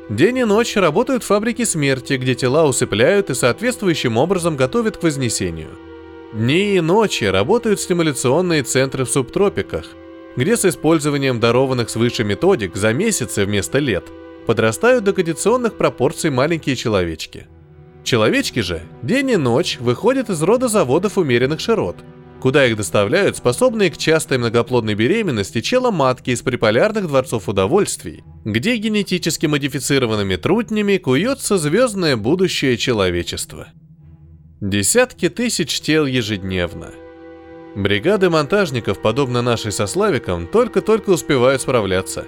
День 0.09 0.39
и 0.39 0.43
ночь 0.43 0.75
работают 0.75 1.23
фабрики 1.23 1.63
смерти, 1.63 2.13
где 2.13 2.35
тела 2.35 2.65
усыпляют 2.65 3.29
и 3.29 3.33
соответствующим 3.33 4.17
образом 4.17 4.57
готовят 4.57 4.97
к 4.97 5.03
вознесению. 5.03 5.69
Дни 6.33 6.75
и 6.75 6.81
ночи 6.81 7.23
работают 7.23 7.79
стимуляционные 7.79 8.63
центры 8.63 9.05
в 9.05 9.09
субтропиках, 9.09 9.85
где 10.35 10.57
с 10.57 10.65
использованием 10.65 11.39
дарованных 11.39 11.89
свыше 11.89 12.23
методик 12.23 12.75
за 12.75 12.93
месяцы 12.93 13.45
вместо 13.45 13.79
лет 13.79 14.05
подрастают 14.47 15.03
до 15.03 15.13
кондиционных 15.13 15.77
пропорций 15.77 16.29
маленькие 16.29 16.75
человечки. 16.75 17.47
Человечки 18.03 18.59
же 18.59 18.81
день 19.01 19.31
и 19.31 19.37
ночь 19.37 19.77
выходят 19.79 20.29
из 20.29 20.41
рода 20.41 20.67
заводов 20.67 21.17
умеренных 21.17 21.59
широт– 21.59 21.97
куда 22.43 22.65
их 22.67 22.75
доставляют 22.75 23.37
способные 23.37 23.89
к 23.89 23.95
частой 23.95 24.37
многоплодной 24.37 24.95
беременности 24.95 25.61
челоматки 25.61 26.31
из 26.31 26.41
приполярных 26.41 27.07
дворцов 27.07 27.47
удовольствий, 27.47 28.21
где 28.43 28.75
генетически 28.75 29.45
модифицированными 29.45 30.35
трутнями 30.35 30.97
куется 30.97 31.57
звездное 31.57 32.17
будущее 32.17 32.75
человечества. 32.75 33.69
Десятки 34.59 35.29
тысяч 35.29 35.79
тел 35.79 36.05
ежедневно. 36.05 36.91
Бригады 37.75 38.29
монтажников, 38.29 38.99
подобно 38.99 39.41
нашей 39.41 39.71
со 39.71 39.87
Славиком, 39.87 40.45
только-только 40.45 41.09
успевают 41.09 41.61
справляться. 41.61 42.25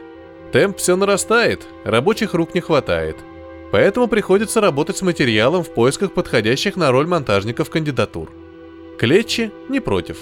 Темп 0.52 0.78
все 0.78 0.96
нарастает, 0.96 1.68
рабочих 1.84 2.34
рук 2.34 2.56
не 2.56 2.62
хватает. 2.62 3.18
Поэтому 3.72 4.08
приходится 4.08 4.62
работать 4.62 4.98
с 4.98 5.02
материалом 5.02 5.64
в 5.64 5.70
поисках 5.70 6.14
подходящих 6.14 6.76
на 6.76 6.92
роль 6.92 7.08
монтажников 7.08 7.70
кандидатур. 7.70 8.32
Клетчи 8.98 9.52
не 9.70 9.80
против. 9.80 10.18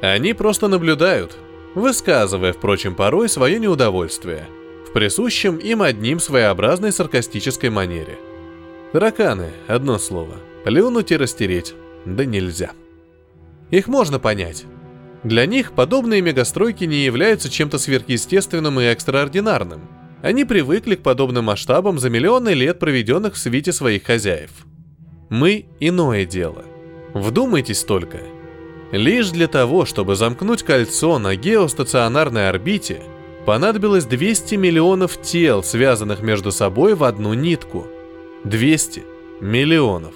Они 0.00 0.32
просто 0.32 0.68
наблюдают, 0.68 1.36
высказывая, 1.74 2.52
впрочем, 2.52 2.94
порой 2.94 3.28
свое 3.28 3.58
неудовольствие 3.58 4.46
в 4.86 4.92
присущем 4.92 5.56
им 5.56 5.82
одним 5.82 6.20
своеобразной 6.20 6.92
саркастической 6.92 7.70
манере. 7.70 8.18
Тараканы, 8.92 9.50
одно 9.66 9.98
слово, 9.98 10.36
плюнуть 10.64 11.12
и 11.12 11.16
растереть, 11.16 11.74
да 12.04 12.24
нельзя. 12.24 12.70
Их 13.70 13.88
можно 13.88 14.18
понять. 14.18 14.64
Для 15.24 15.46
них 15.46 15.72
подобные 15.72 16.20
мегастройки 16.20 16.84
не 16.84 17.04
являются 17.04 17.48
чем-то 17.48 17.78
сверхъестественным 17.78 18.80
и 18.80 18.84
экстраординарным. 18.84 19.80
Они 20.22 20.44
привыкли 20.44 20.94
к 20.94 21.02
подобным 21.02 21.46
масштабам 21.46 21.98
за 21.98 22.10
миллионы 22.10 22.50
лет, 22.50 22.78
проведенных 22.78 23.34
в 23.34 23.38
свите 23.38 23.72
своих 23.72 24.04
хозяев. 24.04 24.50
Мы– 25.30 25.66
иное 25.80 26.24
дело– 26.24 26.64
Вдумайтесь 27.16 27.82
только. 27.82 28.18
Лишь 28.92 29.30
для 29.30 29.48
того, 29.48 29.86
чтобы 29.86 30.16
замкнуть 30.16 30.62
кольцо 30.62 31.18
на 31.18 31.34
геостационарной 31.34 32.50
орбите, 32.50 33.00
понадобилось 33.46 34.04
200 34.04 34.56
миллионов 34.56 35.18
тел, 35.22 35.62
связанных 35.62 36.20
между 36.20 36.52
собой 36.52 36.94
в 36.94 37.04
одну 37.04 37.32
нитку. 37.32 37.86
200 38.44 39.02
миллионов. 39.40 40.12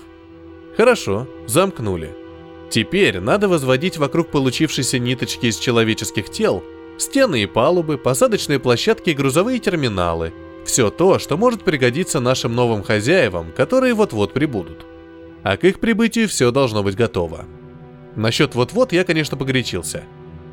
Хорошо, 0.77 1.27
замкнули. 1.47 2.15
Теперь 2.71 3.21
надо 3.21 3.49
возводить 3.49 3.99
вокруг 3.99 4.31
получившейся 4.31 4.99
ниточки 4.99 5.47
из 5.47 5.59
человеческих 5.59 6.31
тел 6.31 6.63
стены 6.99 7.43
и 7.43 7.47
палубы, 7.47 7.99
посадочные 7.99 8.59
площадки 8.59 9.11
и 9.11 9.15
грузовые 9.15 9.59
терминалы. 9.59 10.33
Все 10.65 10.91
то, 10.91 11.19
что 11.19 11.37
может 11.37 11.65
пригодиться 11.65 12.21
нашим 12.21 12.55
новым 12.55 12.83
хозяевам, 12.83 13.53
которые 13.57 13.95
вот-вот 13.95 14.33
прибудут 14.33 14.87
а 15.43 15.57
к 15.57 15.65
их 15.65 15.81
прибытию 15.81 16.29
все 16.29 16.51
должно 16.51 16.83
быть 16.83 16.97
готово. 16.97 17.47
Насчет 18.17 18.55
вот-вот 18.55 18.93
я, 18.93 19.05
конечно, 19.05 19.37
погорячился. 19.37 20.05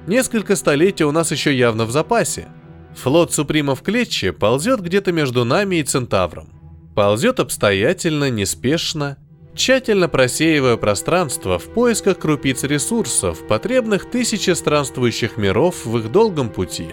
Несколько 0.06 0.56
столетий 0.56 1.03
у 1.03 1.12
нас 1.12 1.32
еще 1.32 1.56
явно 1.56 1.86
в 1.86 1.91
запасе. 1.91 2.47
Флот 2.95 3.34
Супримов 3.34 3.82
Клетче 3.82 4.32
ползет 4.32 4.80
где-то 4.82 5.12
между 5.12 5.43
нами 5.43 5.77
и 5.77 5.84
Центавром. 5.84 6.49
Ползет 6.95 7.39
обстоятельно, 7.39 8.30
неспешно, 8.30 9.17
тщательно 9.58 10.08
просеивая 10.08 10.78
пространство 10.78 11.60
в 11.60 11.65
поисках 11.65 12.20
крупиц 12.20 12.63
ресурсов, 12.63 13.46
потребных 13.46 14.10
тысячи 14.10 14.52
странствующих 14.52 15.36
миров 15.36 15.86
в 15.86 15.98
их 15.98 16.12
долгом 16.12 16.50
пути. 16.50 16.91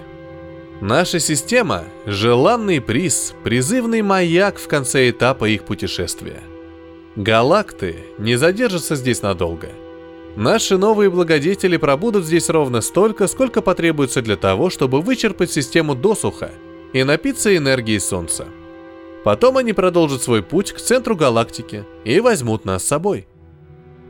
Наша 0.81 1.21
система– 1.21 1.85
желанный 2.07 2.81
приз, 2.81 3.35
призывный 3.45 4.03
маяк 4.03 4.59
в 4.59 4.67
конце 4.67 5.11
этапа 5.11 5.45
их 5.45 5.65
путешествия– 5.65 6.43
Галакты 7.17 7.95
не 8.19 8.35
задержатся 8.35 8.97
здесь 8.97 9.23
надолго. 9.23 9.69
Наши 10.35 10.77
новые 10.77 11.11
благодетели 11.11 11.77
пробудут 11.77 12.25
здесь 12.25 12.51
ровно 12.51 12.81
столько, 12.81 13.29
сколько 13.29 13.63
потребуется 13.63 14.21
для 14.21 14.35
того, 14.35 14.69
чтобы 14.69 15.01
вычерпать 15.01 15.53
систему 15.53 15.95
досуха 15.95 16.51
и 16.93 17.05
напиться 17.05 17.57
энергией 17.57 18.01
Солнца. 18.01 18.49
Потом 19.25 19.57
они 19.57 19.73
продолжат 19.73 20.23
свой 20.23 20.43
путь 20.43 20.73
к 20.73 20.79
центру 20.79 21.17
галактики 21.17 21.85
и 22.05 22.21
возьмут 22.21 22.65
нас 22.65 22.85
с 22.85 22.89
собой. 22.89 23.27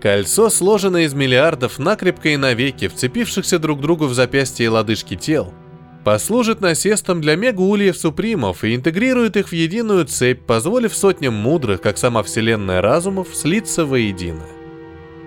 Кольцо 0.03 0.51
сложено 0.51 1.05
из 1.05 1.15
миллиардов 1.15 1.79
накрепко 1.79 2.31
и 2.31 2.37
навеки, 2.37 2.89
вцепившихся 2.89 3.59
друг 3.59 3.81
другу 3.81 4.07
в 4.07 4.15
запястья 4.15 4.65
и 4.65 4.69
лодыжки 4.69 5.17
тел– 5.17 5.55
послужит 6.05 6.61
насестом 6.61 7.21
для 7.21 7.35
мегаульев-супримов 7.35 8.63
и 8.63 8.77
интегрирует 8.77 9.37
их 9.37 9.49
в 9.49 9.53
единую 9.53 10.05
цепь, 10.05 10.43
позволив 10.47 10.95
сотням 10.95 11.35
мудрых, 11.35 11.81
как 11.81 11.99
сама 11.99 12.23
вселенная 12.23 12.81
разумов, 12.83 13.29
слиться 13.35 13.87
воедино. 13.87 14.45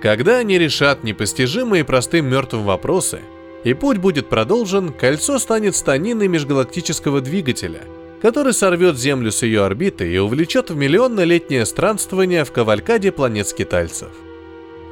Когда 0.02 0.38
они 0.38 0.58
решат 0.60 1.04
непостижимые 1.04 1.84
простым 1.84 2.28
мертвым 2.28 2.64
вопросы, 2.64 3.20
и 3.64 3.74
путь 3.74 3.98
будет 3.98 4.30
продолжен, 4.30 4.94
кольцо 4.94 5.40
станет 5.40 5.76
станиной 5.76 6.28
межгалактического 6.28 7.20
двигателя, 7.22 7.82
который 8.22 8.54
сорвет 8.54 8.98
Землю 8.98 9.32
с 9.32 9.44
ее 9.44 9.64
орбиты 9.64 10.12
и 10.12 10.18
увлечет 10.18 10.70
в 10.70 10.76
миллионно-летнее 10.76 11.66
странствование 11.66 12.44
в 12.44 12.52
кавалькаде 12.52 13.12
планет 13.12 13.48
скитальцев. 13.48 14.10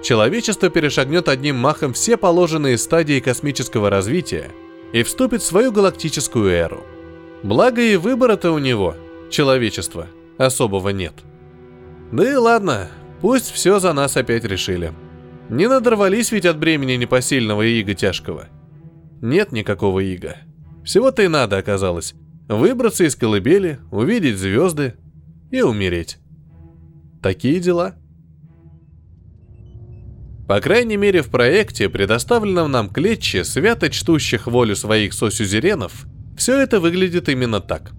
Человечество 0.04 0.70
перешагнет 0.70 1.28
одним 1.28 1.56
махом 1.56 1.94
все 1.94 2.18
положенные 2.18 2.78
стадии 2.78 3.20
космического 3.20 3.90
развития 3.90 4.52
и 4.94 5.02
вступит 5.02 5.42
в 5.42 5.46
свою 5.46 5.72
галактическую 5.72 6.50
эру. 6.50 6.84
Благо 7.42 7.82
и 7.82 7.96
выбора-то 7.96 8.52
у 8.52 8.60
него, 8.60 8.96
человечества, 9.32 10.08
особого 10.38 10.90
нет. 10.90 11.14
Да 12.12 12.32
и 12.32 12.36
ладно, 12.36 12.90
пусть 13.22 13.52
все 13.52 13.80
за 13.80 13.94
нас 13.94 14.16
опять 14.16 14.46
решили. 14.46 14.94
Не 15.50 15.68
надорвались 15.68 16.32
ведь 16.32 16.46
от 16.46 16.58
бремени 16.58 16.94
непосильного 16.94 17.64
иго 17.64 17.96
тяжкого. 17.96 18.48
Нет 19.22 19.52
никакого 19.52 20.00
ига. 20.02 20.38
Всего-то 20.84 21.24
и 21.24 21.28
надо 21.28 21.58
оказалось. 21.58 22.14
Выбраться 22.48 23.04
из 23.06 23.16
колыбели, 23.16 23.80
увидеть 23.92 24.38
звезды 24.38 24.96
и 25.52 25.62
умереть. 25.62 26.20
Такие 27.22 27.60
дела. 27.60 27.96
По 30.48 30.62
крайней 30.62 30.98
мере, 30.98 31.24
в 31.24 31.30
проекте, 31.30 31.90
предоставленном 31.90 32.70
нам 32.70 32.90
клетче, 32.90 33.44
свято 33.44 33.90
чтущих 33.90 34.46
волю 34.46 34.76
своих 34.76 35.14
сосюзеренов, 35.14 36.06
все 36.38 36.60
это 36.60 36.80
выглядит 36.80 37.30
именно 37.30 37.62
так. 37.62 37.94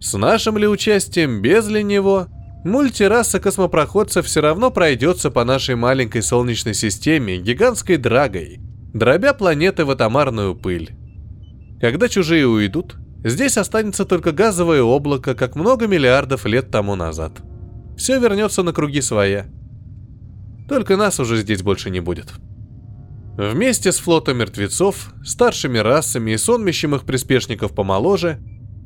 С 0.00 0.12
нашим 0.18 0.58
ли 0.58 0.68
участием, 0.68 1.40
без 1.40 1.66
ли 1.66 1.82
него, 1.82 2.26
мультираса 2.64 3.40
космопроходца 3.40 4.22
все 4.22 4.42
равно 4.42 4.70
пройдется 4.70 5.30
по 5.30 5.44
нашей 5.44 5.76
маленькой 5.76 6.22
солнечной 6.22 6.74
системе 6.74 7.38
гигантской 7.38 7.96
драгой, 7.96 8.60
дробя 8.92 9.32
планеты 9.32 9.86
в 9.86 9.90
атомарную 9.90 10.54
пыль. 10.54 10.90
Когда 11.80 12.08
чужие 12.08 12.46
уйдут, 12.46 12.96
здесь 13.24 13.56
останется 13.56 14.04
только 14.04 14.32
газовое 14.32 14.82
облако, 14.82 15.34
как 15.34 15.56
много 15.56 15.86
миллиардов 15.86 16.46
лет 16.46 16.70
тому 16.70 16.94
назад. 16.94 17.32
Все 17.96 18.18
вернется 18.20 18.62
на 18.62 18.72
круги 18.72 19.00
своя. 19.00 19.46
Только 20.68 20.96
нас 20.96 21.18
уже 21.18 21.38
здесь 21.38 21.62
больше 21.62 21.90
не 21.90 22.00
будет. 22.00 22.34
Вместе 23.36 23.92
с 23.92 23.98
флотом 23.98 24.38
мертвецов, 24.38 25.12
старшими 25.24 25.78
расами 25.78 26.32
и 26.32 26.36
сонмищем 26.36 26.94
их 26.94 27.04
приспешников 27.04 27.74
помоложе, 27.74 28.38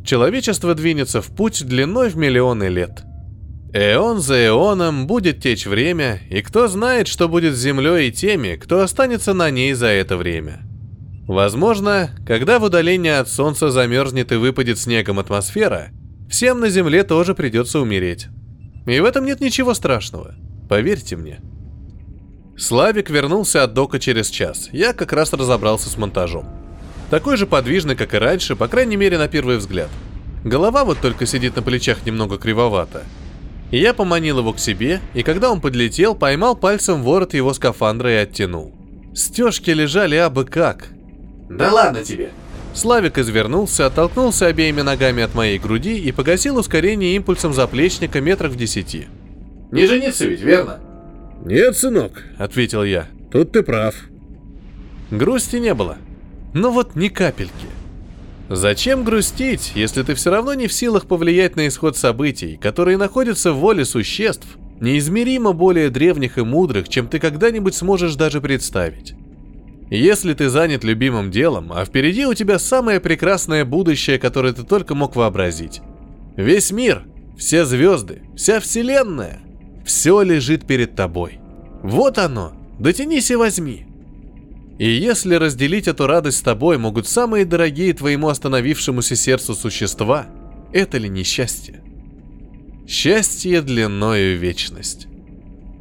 человечество 0.04 0.74
двинется 0.74 1.20
в 1.22 1.28
путь 1.28 1.66
длиной 1.66 2.10
в 2.10 2.16
миллионы 2.16 2.68
лет. 2.68 3.02
Эон 3.74 4.20
за 4.20 4.46
эоном 4.46 5.06
будет 5.06 5.42
течь 5.42 5.66
время, 5.66 6.20
и 6.28 6.42
кто 6.42 6.68
знает, 6.68 7.08
что 7.08 7.28
будет 7.28 7.54
с 7.54 7.60
Землей 7.60 8.08
и 8.08 8.12
теми, 8.12 8.56
кто 8.56 8.80
останется 8.80 9.32
на 9.32 9.50
ней 9.50 9.72
за 9.72 9.86
это 9.86 10.16
время– 10.16 10.60
Возможно, 11.26 12.10
когда 12.26 12.58
в 12.58 12.64
удалении 12.64 13.10
от 13.10 13.28
Солнца 13.28 13.70
замерзнет 13.70 14.32
и 14.32 14.36
выпадет 14.36 14.78
снегом 14.78 15.18
атмосфера, 15.20 15.90
всем 16.28 16.60
на 16.60 16.68
Земле 16.68 17.04
тоже 17.04 17.34
придется 17.34 17.78
умереть. 17.78 18.26
И 18.86 18.98
в 18.98 19.04
этом 19.04 19.24
нет 19.24 19.40
ничего 19.40 19.74
страшного, 19.74 20.34
поверьте 20.68 21.16
мне. 21.16 21.40
Славик 22.56 23.08
вернулся 23.08 23.62
от 23.62 23.72
дока 23.72 23.98
через 23.98 24.28
час. 24.28 24.68
Я 24.72 24.92
как 24.92 25.12
раз 25.12 25.32
разобрался 25.32 25.88
с 25.88 25.96
монтажом. 25.96 26.46
Такой 27.08 27.36
же 27.36 27.46
подвижный, 27.46 27.94
как 27.94 28.14
и 28.14 28.18
раньше, 28.18 28.56
по 28.56 28.68
крайней 28.68 28.96
мере 28.96 29.16
на 29.16 29.28
первый 29.28 29.58
взгляд. 29.58 29.90
Голова 30.44 30.84
вот 30.84 30.98
только 31.00 31.26
сидит 31.26 31.54
на 31.54 31.62
плечах 31.62 32.04
немного 32.04 32.36
кривовато. 32.36 33.04
Я 33.70 33.94
поманил 33.94 34.40
его 34.40 34.52
к 34.52 34.58
себе, 34.58 35.00
и 35.14 35.22
когда 35.22 35.50
он 35.52 35.60
подлетел, 35.60 36.14
поймал 36.14 36.56
пальцем 36.56 37.02
ворот 37.02 37.32
его 37.32 37.54
скафандра 37.54 38.10
и 38.12 38.16
оттянул. 38.16 38.74
Стежки 39.14 39.70
лежали 39.70 40.16
абы 40.16 40.44
как, 40.44 40.88
да 41.56 41.72
ладно 41.72 42.02
тебе. 42.02 42.30
Славик 42.74 43.18
извернулся, 43.18 43.86
оттолкнулся 43.86 44.46
обеими 44.46 44.80
ногами 44.80 45.22
от 45.22 45.34
моей 45.34 45.58
груди 45.58 45.98
и 45.98 46.10
погасил 46.10 46.56
ускорение 46.56 47.14
импульсом 47.16 47.52
заплечника 47.52 48.20
метрах 48.20 48.52
в 48.52 48.56
десяти. 48.56 49.08
Не 49.70 49.86
жениться 49.86 50.26
ведь, 50.26 50.40
верно? 50.40 50.80
Нет, 51.44 51.76
сынок, 51.76 52.24
ответил 52.38 52.82
я. 52.82 53.06
Тут 53.30 53.52
ты 53.52 53.62
прав. 53.62 53.94
Грусти 55.10 55.56
не 55.56 55.74
было. 55.74 55.98
Но 56.54 56.70
вот 56.70 56.94
ни 56.96 57.08
капельки. 57.08 57.66
Зачем 58.48 59.04
грустить, 59.04 59.72
если 59.74 60.02
ты 60.02 60.14
все 60.14 60.30
равно 60.30 60.54
не 60.54 60.66
в 60.66 60.72
силах 60.72 61.06
повлиять 61.06 61.56
на 61.56 61.68
исход 61.68 61.96
событий, 61.96 62.58
которые 62.60 62.96
находятся 62.96 63.52
в 63.52 63.56
воле 63.56 63.84
существ, 63.84 64.46
неизмеримо 64.80 65.52
более 65.52 65.90
древних 65.90 66.38
и 66.38 66.42
мудрых, 66.42 66.88
чем 66.88 67.08
ты 67.08 67.18
когда-нибудь 67.18 67.74
сможешь 67.74 68.14
даже 68.14 68.40
представить? 68.40 69.14
Если 69.94 70.32
ты 70.32 70.48
занят 70.48 70.84
любимым 70.84 71.30
делом, 71.30 71.70
а 71.70 71.84
впереди 71.84 72.24
у 72.24 72.32
тебя 72.32 72.58
самое 72.58 72.98
прекрасное 72.98 73.66
будущее, 73.66 74.18
которое 74.18 74.54
ты 74.54 74.62
только 74.62 74.94
мог 74.94 75.16
вообразить. 75.16 75.82
Весь 76.34 76.72
мир, 76.72 77.04
все 77.36 77.66
звезды, 77.66 78.22
вся 78.34 78.58
вселенная, 78.60 79.40
все 79.84 80.22
лежит 80.22 80.66
перед 80.66 80.94
тобой. 80.94 81.40
Вот 81.82 82.16
оно, 82.16 82.54
дотянись 82.78 83.30
и 83.30 83.36
возьми. 83.36 83.86
И 84.78 84.88
если 84.88 85.34
разделить 85.34 85.88
эту 85.88 86.06
радость 86.06 86.38
с 86.38 86.40
тобой 86.40 86.78
могут 86.78 87.06
самые 87.06 87.44
дорогие 87.44 87.92
твоему 87.92 88.28
остановившемуся 88.28 89.14
сердцу 89.14 89.54
существа, 89.54 90.24
это 90.72 90.96
ли 90.96 91.10
не 91.10 91.22
счастье? 91.22 91.82
Счастье 92.88 93.60
длиною 93.60 94.38
вечность. 94.38 95.06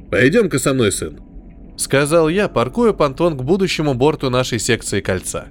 Пойдем-ка 0.10 0.60
со 0.60 0.74
мной, 0.74 0.92
сын. 0.92 1.31
Сказал 1.82 2.30
я, 2.30 2.48
паркуя 2.48 2.94
понтон 2.94 3.36
к 3.36 3.44
будущему 3.44 3.96
борту 3.96 4.30
нашей 4.30 4.60
секции 4.60 5.02
кольца. 5.02 5.48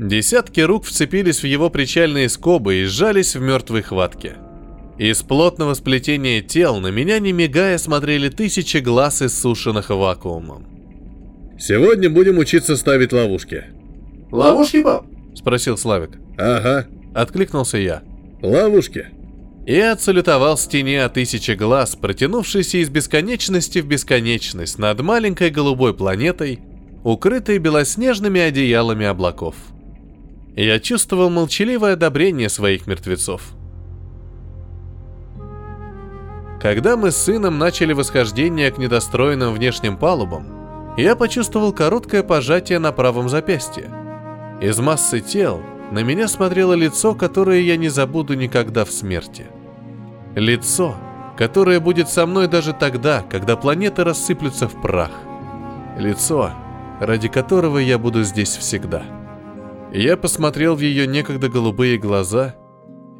Десятки 0.00 0.58
рук 0.58 0.84
вцепились 0.84 1.44
в 1.44 1.46
его 1.46 1.70
причальные 1.70 2.28
скобы 2.28 2.74
и 2.74 2.84
сжались 2.86 3.36
в 3.36 3.40
мертвой 3.40 3.82
хватке. 3.82 4.34
Из 4.98 5.22
плотного 5.22 5.74
сплетения 5.74 6.42
тел 6.42 6.80
на 6.80 6.88
меня 6.88 7.20
не 7.20 7.30
мигая 7.30 7.78
смотрели 7.78 8.30
тысячи 8.30 8.78
глаз, 8.78 9.22
иссушенных 9.22 9.90
вакуумом. 9.90 10.66
«Сегодня 11.56 12.10
будем 12.10 12.38
учиться 12.38 12.76
ставить 12.76 13.12
ловушки». 13.12 13.62
«Ловушки, 14.32 14.82
пап?»– 14.82 15.06
спросил 15.36 15.78
Славик. 15.78 16.18
«Ага»,– 16.36 16.88
откликнулся 17.14 17.78
я. 17.78 18.02
«Ловушки» 18.42 19.06
и 19.66 19.78
отсалютовал 19.78 20.58
стене 20.58 21.04
о 21.04 21.08
тысячи 21.08 21.52
глаз, 21.52 21.96
протянувшейся 21.96 22.78
из 22.78 22.90
бесконечности 22.90 23.80
в 23.80 23.86
бесконечность 23.86 24.78
над 24.78 25.00
маленькой 25.00 25.50
голубой 25.50 25.94
планетой, 25.94 26.60
укрытой 27.02 27.58
белоснежными 27.58 28.40
одеялами 28.40 29.06
облаков. 29.06 29.54
Я 30.54 30.78
чувствовал 30.80 31.30
молчаливое 31.30 31.94
одобрение 31.94 32.48
своих 32.48 32.86
мертвецов. 32.86 33.42
Когда 36.60 36.96
мы 36.96 37.10
с 37.10 37.16
сыном 37.16 37.58
начали 37.58 37.92
восхождение 37.92 38.70
к 38.70 38.78
недостроенным 38.78 39.52
внешним 39.52 39.96
палубам, 39.96 40.94
я 40.96 41.16
почувствовал 41.16 41.72
короткое 41.72 42.22
пожатие 42.22 42.78
на 42.78 42.92
правом 42.92 43.28
запястье. 43.28 43.90
Из 44.62 44.78
массы 44.78 45.20
тел 45.20 45.60
на 45.94 46.02
меня 46.02 46.26
смотрело 46.26 46.72
лицо, 46.72 47.14
которое 47.14 47.60
я 47.60 47.76
не 47.76 47.88
забуду 47.88 48.34
никогда 48.34 48.84
в 48.84 48.90
смерти. 48.90 49.46
Лицо, 50.34 50.96
которое 51.38 51.78
будет 51.78 52.08
со 52.08 52.26
мной 52.26 52.48
даже 52.48 52.72
тогда, 52.72 53.22
когда 53.22 53.54
планеты 53.54 54.02
рассыплются 54.02 54.66
в 54.66 54.82
прах. 54.82 55.12
Лицо, 55.96 56.50
ради 56.98 57.28
которого 57.28 57.78
я 57.78 57.96
буду 57.96 58.24
здесь 58.24 58.56
всегда. 58.56 59.04
Я 59.92 60.16
посмотрел 60.16 60.74
в 60.74 60.80
ее 60.80 61.06
некогда 61.06 61.48
голубые 61.48 61.96
глаза 61.96 62.56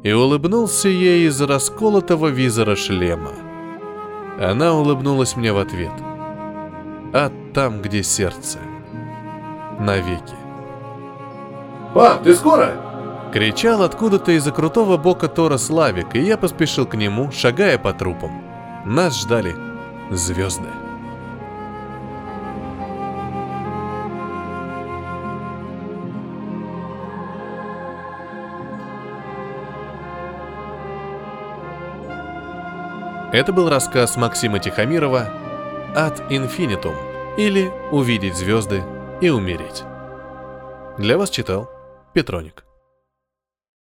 и 0.03 0.11
улыбнулся 0.11 0.89
ей 0.89 1.29
из 1.29 1.39
расколотого 1.39 2.27
визора 2.27 2.75
шлема. 2.75 3.31
Она 4.37 4.73
улыбнулась 4.73 5.37
мне 5.37 5.53
в 5.53 5.59
ответ. 5.59 5.93
А 7.13 7.31
там, 7.53 7.81
где 7.81 8.03
сердце. 8.03 8.59
Навеки. 9.79 10.44
«Пап, 11.95 12.23
ты 12.23 12.35
скоро?» 12.35 12.73
Кричал 13.31 13.81
откуда-то 13.81 14.33
из-за 14.33 14.51
крутого 14.51 14.97
бока 14.97 15.29
Тора 15.29 15.57
Славик, 15.57 16.13
и 16.13 16.19
я 16.19 16.37
поспешил 16.37 16.85
к 16.85 16.95
нему, 16.95 17.31
шагая 17.31 17.77
по 17.77 17.93
трупам. 17.93 18.43
Нас 18.83 19.17
ждали 19.17 19.55
звезды. 20.11 20.67
Это 33.31 33.53
был 33.53 33.69
рассказ 33.69 34.17
Максима 34.17 34.59
Тихомирова 34.59 35.29
«Ад 35.95 36.21
инфинитум» 36.29 36.95
или 37.37 37.71
«Увидеть 37.93 38.35
звезды 38.35 38.83
и 39.21 39.29
умереть». 39.29 39.85
Для 40.97 41.17
вас 41.17 41.29
читал 41.29 41.69
Петроник. 42.15 42.63